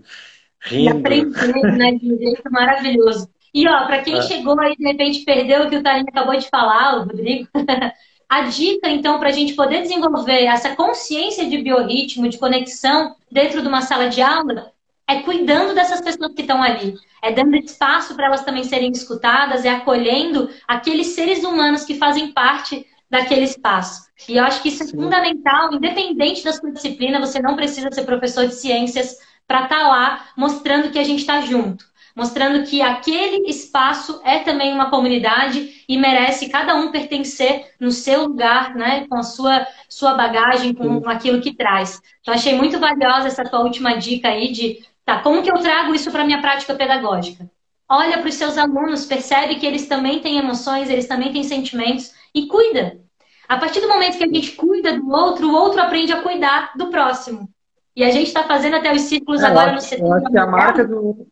[0.62, 0.86] rindo.
[0.86, 1.92] E aprendendo, né?
[1.92, 3.30] De um jeito maravilhoso.
[3.54, 4.22] E ó, para quem é.
[4.22, 7.50] chegou aí de repente perdeu o que o Tarim acabou de falar, o Rodrigo,
[8.30, 13.62] a dica então para a gente poder desenvolver essa consciência de biorritmo, de conexão dentro
[13.62, 14.72] de uma sala de aula
[15.10, 19.66] é cuidando dessas pessoas que estão ali, é dando espaço para elas também serem escutadas,
[19.66, 24.08] é acolhendo aqueles seres humanos que fazem parte daquele espaço.
[24.28, 24.98] E eu acho que isso é Sim.
[24.98, 29.18] fundamental, independente da sua disciplina, você não precisa ser professor de ciências
[29.48, 31.84] para estar tá lá mostrando que a gente está junto,
[32.20, 38.26] mostrando que aquele espaço é também uma comunidade e merece cada um pertencer no seu
[38.26, 42.00] lugar, né, com a sua, sua bagagem, com aquilo que traz.
[42.22, 45.96] Então, achei muito valiosa essa tua última dica aí de Tá, como que eu trago
[45.96, 47.50] isso para a minha prática pedagógica?
[47.90, 52.14] Olha para os seus alunos, percebe que eles também têm emoções, eles também têm sentimentos
[52.32, 53.00] e cuida.
[53.48, 56.74] A partir do momento que a gente cuida do outro, o outro aprende a cuidar
[56.76, 57.50] do próximo.
[57.96, 60.06] E a gente está fazendo até os círculos é, agora no setor.
[60.06, 61.28] Eu acho que a marca do,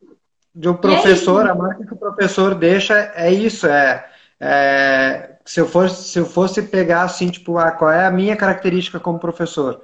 [0.57, 4.05] de um professor, é a marca que o professor deixa é isso, é,
[4.39, 8.35] é se eu fosse se eu fosse pegar assim, tipo, ah, qual é a minha
[8.35, 9.81] característica como professor?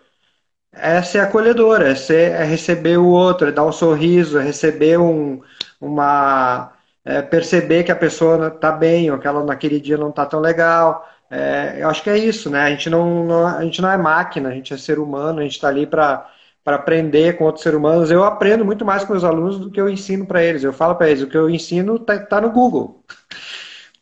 [0.73, 4.97] é ser acolhedor, é, ser, é receber o outro, é dar um sorriso, é receber
[4.99, 5.41] um,
[5.79, 6.73] uma.
[7.05, 10.39] É perceber que a pessoa está bem, ou que ela naquele dia não está tão
[10.39, 11.07] legal.
[11.29, 12.61] É, eu acho que é isso, né?
[12.61, 15.43] A gente não, não, a gente não é máquina, a gente é ser humano, a
[15.43, 16.29] gente está ali para
[16.63, 18.09] para aprender com outros seres humanos.
[18.09, 20.63] Eu aprendo muito mais com meus alunos do que eu ensino para eles.
[20.63, 23.03] Eu falo para eles, o que eu ensino está tá no Google.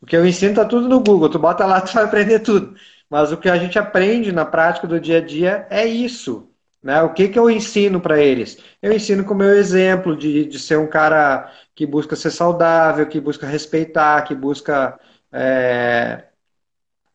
[0.02, 1.30] O que eu ensino está tudo no Google.
[1.30, 2.76] Tu bota lá, tu vai aprender tudo.
[3.10, 6.50] Mas o que a gente aprende na prática do dia a dia é isso.
[6.82, 7.02] Né?
[7.04, 8.58] O que, que eu ensino para eles?
[8.82, 13.06] Eu ensino com o meu exemplo de, de ser um cara que busca ser saudável,
[13.08, 15.00] que busca respeitar, que busca
[15.32, 16.24] é,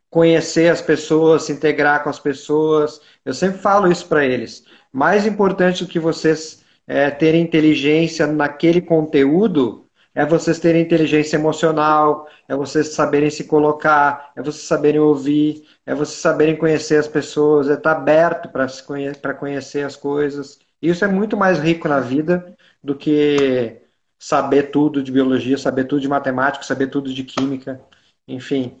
[0.09, 3.01] conhecer as pessoas, se integrar com as pessoas.
[3.25, 4.63] Eu sempre falo isso para eles.
[4.97, 9.85] Mais importante do que vocês é, terem inteligência naquele conteúdo
[10.15, 15.93] é vocês terem inteligência emocional, é vocês saberem se colocar, é vocês saberem ouvir, é
[15.93, 20.57] vocês saberem conhecer as pessoas, é estar aberto para conhe conhecer as coisas.
[20.81, 23.79] Isso é muito mais rico na vida do que
[24.17, 27.79] saber tudo de biologia, saber tudo de matemática, saber tudo de química,
[28.27, 28.79] enfim.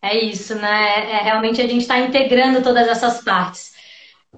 [0.00, 1.10] É isso, né?
[1.10, 3.71] É, realmente a gente está integrando todas essas partes.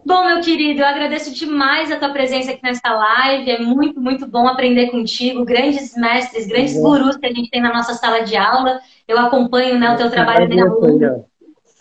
[0.06, 3.50] Bom, meu querido, eu agradeço demais a tua presença aqui nessa live.
[3.50, 5.44] É muito, muito bom aprender contigo.
[5.44, 8.80] Grandes mestres, grandes gurus que a gente tem na nossa sala de aula.
[9.08, 11.24] Eu acompanho né, o teu trabalho de aluno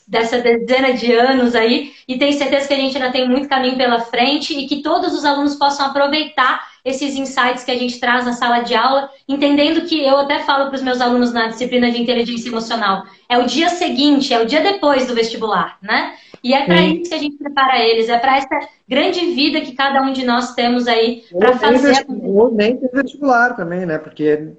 [0.07, 3.77] dessa dezena de anos aí e tenho certeza que a gente ainda tem muito caminho
[3.77, 8.25] pela frente e que todos os alunos possam aproveitar esses insights que a gente traz
[8.25, 11.89] na sala de aula, entendendo que eu até falo para os meus alunos na disciplina
[11.89, 16.13] de inteligência emocional, é o dia seguinte, é o dia depois do vestibular, né?
[16.43, 19.73] E é para isso que a gente prepara eles, é para essa grande vida que
[19.73, 22.05] cada um de nós temos aí para fazer.
[22.09, 23.97] Ou nem tem vestibular também, né?
[23.97, 24.51] Porque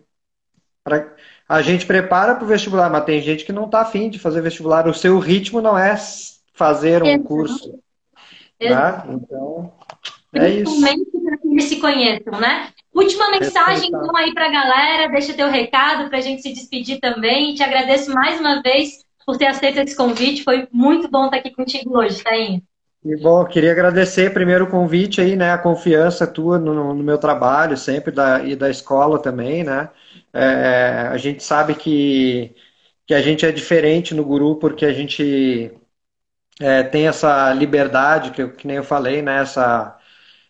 [0.82, 1.14] pra
[1.48, 4.40] a gente prepara para o vestibular, mas tem gente que não está afim de fazer
[4.40, 4.88] vestibular.
[4.88, 5.94] O seu ritmo não é
[6.54, 7.24] fazer um Exato.
[7.24, 7.78] curso.
[8.58, 9.06] Tá?
[9.10, 9.72] Então,
[10.32, 10.80] é isso.
[10.80, 12.70] Para que eles se conheçam, né?
[12.94, 15.12] Última mensagem, então, aí para a galera.
[15.12, 17.54] Deixa teu recado para a gente se despedir também.
[17.54, 20.42] Te agradeço mais uma vez por ter aceito esse convite.
[20.44, 22.62] Foi muito bom estar aqui contigo hoje, Tainha.
[23.04, 25.52] E bom, queria agradecer primeiro o convite aí, né?
[25.52, 29.90] A confiança tua no, no meu trabalho, sempre da, e da escola também, né?
[30.32, 32.54] É, a gente sabe que,
[33.06, 35.70] que a gente é diferente no Guru porque a gente
[36.60, 39.40] é, tem essa liberdade, que, que nem eu falei, né?
[39.42, 39.98] Essa,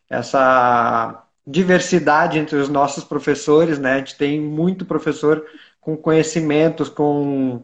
[0.09, 3.95] essa diversidade entre os nossos professores, né?
[3.95, 5.45] A gente tem muito professor
[5.81, 7.63] com conhecimentos, com,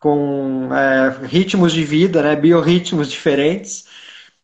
[0.00, 2.36] com é, ritmos de vida, né?
[2.36, 3.86] Biorritmos diferentes.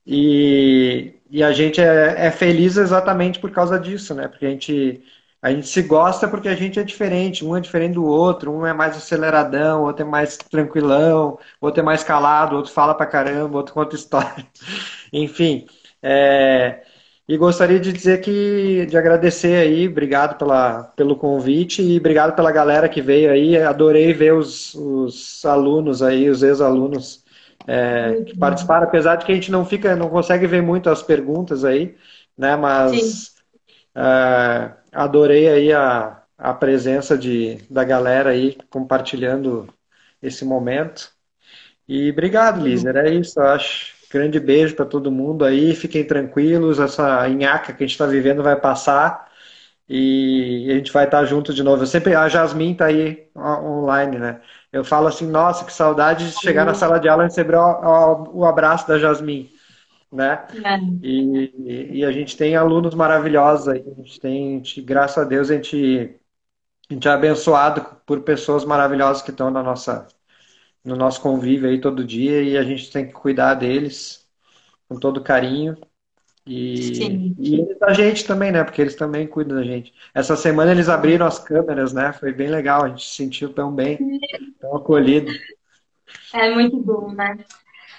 [0.06, 4.28] E, e a gente é, é feliz exatamente por causa disso, né?
[4.28, 5.02] Porque a gente
[5.42, 8.64] a gente se gosta porque a gente é diferente, um é diferente do outro, um
[8.66, 13.58] é mais aceleradão, outro é mais tranquilão, outro é mais calado, outro fala pra caramba,
[13.58, 14.46] outro conta história.
[15.12, 15.66] Enfim,
[16.02, 16.82] é...
[17.28, 22.52] e gostaria de dizer que, de agradecer aí, obrigado pela, pelo convite e obrigado pela
[22.52, 27.24] galera que veio aí, adorei ver os, os alunos aí, os ex-alunos
[27.66, 31.02] é, que participaram, apesar de que a gente não fica, não consegue ver muito as
[31.02, 31.96] perguntas aí,
[32.36, 33.32] né, mas...
[33.96, 39.68] Uh, adorei aí a, a presença de, da galera aí compartilhando
[40.22, 41.10] esse momento.
[41.86, 42.84] E obrigado, Liz.
[42.84, 43.93] Era isso, eu acho.
[44.14, 45.74] Grande beijo para todo mundo aí.
[45.74, 46.78] Fiquem tranquilos.
[46.78, 49.28] Essa nhaca que a gente está vivendo vai passar
[49.88, 51.82] e a gente vai estar tá junto de novo.
[51.82, 54.40] Eu sempre a Jasmine tá aí online, né?
[54.72, 57.60] Eu falo assim, nossa, que saudade de chegar na sala de aula e receber o,
[57.60, 59.50] o, o abraço da Jasmine
[60.14, 60.46] né?
[60.64, 60.78] É.
[61.02, 65.24] E, e, a gente tem alunos maravilhosos aí, a gente tem, a gente, graças a
[65.24, 66.20] Deus, a gente,
[66.88, 70.06] a gente é abençoado por pessoas maravilhosas que estão na nossa,
[70.84, 74.28] no nosso convívio aí todo dia e a gente tem que cuidar deles
[74.88, 75.76] com todo carinho.
[76.46, 77.34] E, Sim.
[77.38, 78.62] e eles da gente também, né?
[78.62, 79.94] Porque eles também cuidam da gente.
[80.12, 82.12] Essa semana eles abriram as câmeras, né?
[82.12, 83.98] Foi bem legal, a gente se sentiu tão bem,
[84.60, 85.32] tão acolhido.
[86.34, 87.36] É muito bom, né?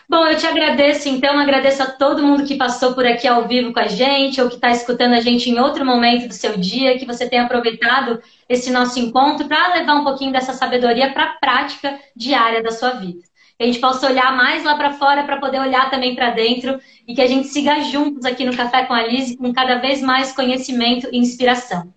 [0.07, 3.73] Bom, eu te agradeço, então, agradeço a todo mundo que passou por aqui ao vivo
[3.73, 6.97] com a gente, ou que está escutando a gente em outro momento do seu dia,
[6.97, 11.33] que você tenha aproveitado esse nosso encontro para levar um pouquinho dessa sabedoria para a
[11.39, 13.19] prática diária da sua vida.
[13.57, 16.79] Que a gente possa olhar mais lá para fora para poder olhar também para dentro
[17.07, 20.01] e que a gente siga juntos aqui no Café com a Liz com cada vez
[20.01, 21.91] mais conhecimento e inspiração.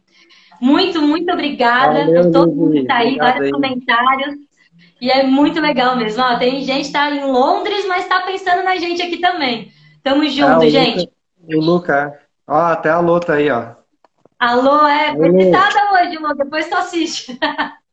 [0.61, 4.48] Muito, muito obrigada Valeu, por todo mundo que está aí, vários comentários.
[5.01, 6.23] E é muito legal mesmo.
[6.23, 9.71] Ó, tem gente que tá em Londres, mas está pensando na gente aqui também.
[10.03, 11.11] Tamo é, junto, é, gente.
[11.55, 12.19] o Luca.
[12.47, 13.77] Ó, até a Lô tá aí, ó.
[14.39, 16.35] Alô, é convidada hoje, Lô.
[16.35, 17.39] Depois tu assiste.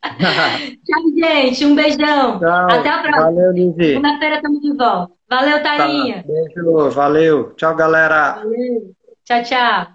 [0.06, 1.66] Tchau, gente.
[1.66, 2.40] Um beijão.
[2.40, 2.68] Tchau.
[2.70, 3.26] Até a próxima.
[3.26, 3.86] Valeu, Lizy.
[3.86, 5.14] Segunda-feira estamos de volta.
[5.30, 6.24] Valeu, Tainha.
[6.24, 6.28] Tá.
[6.28, 6.90] Beijo.
[6.92, 7.54] Valeu.
[7.56, 8.36] Tchau, galera.
[8.36, 8.94] Valeu.
[9.26, 9.95] Tchau, tchau.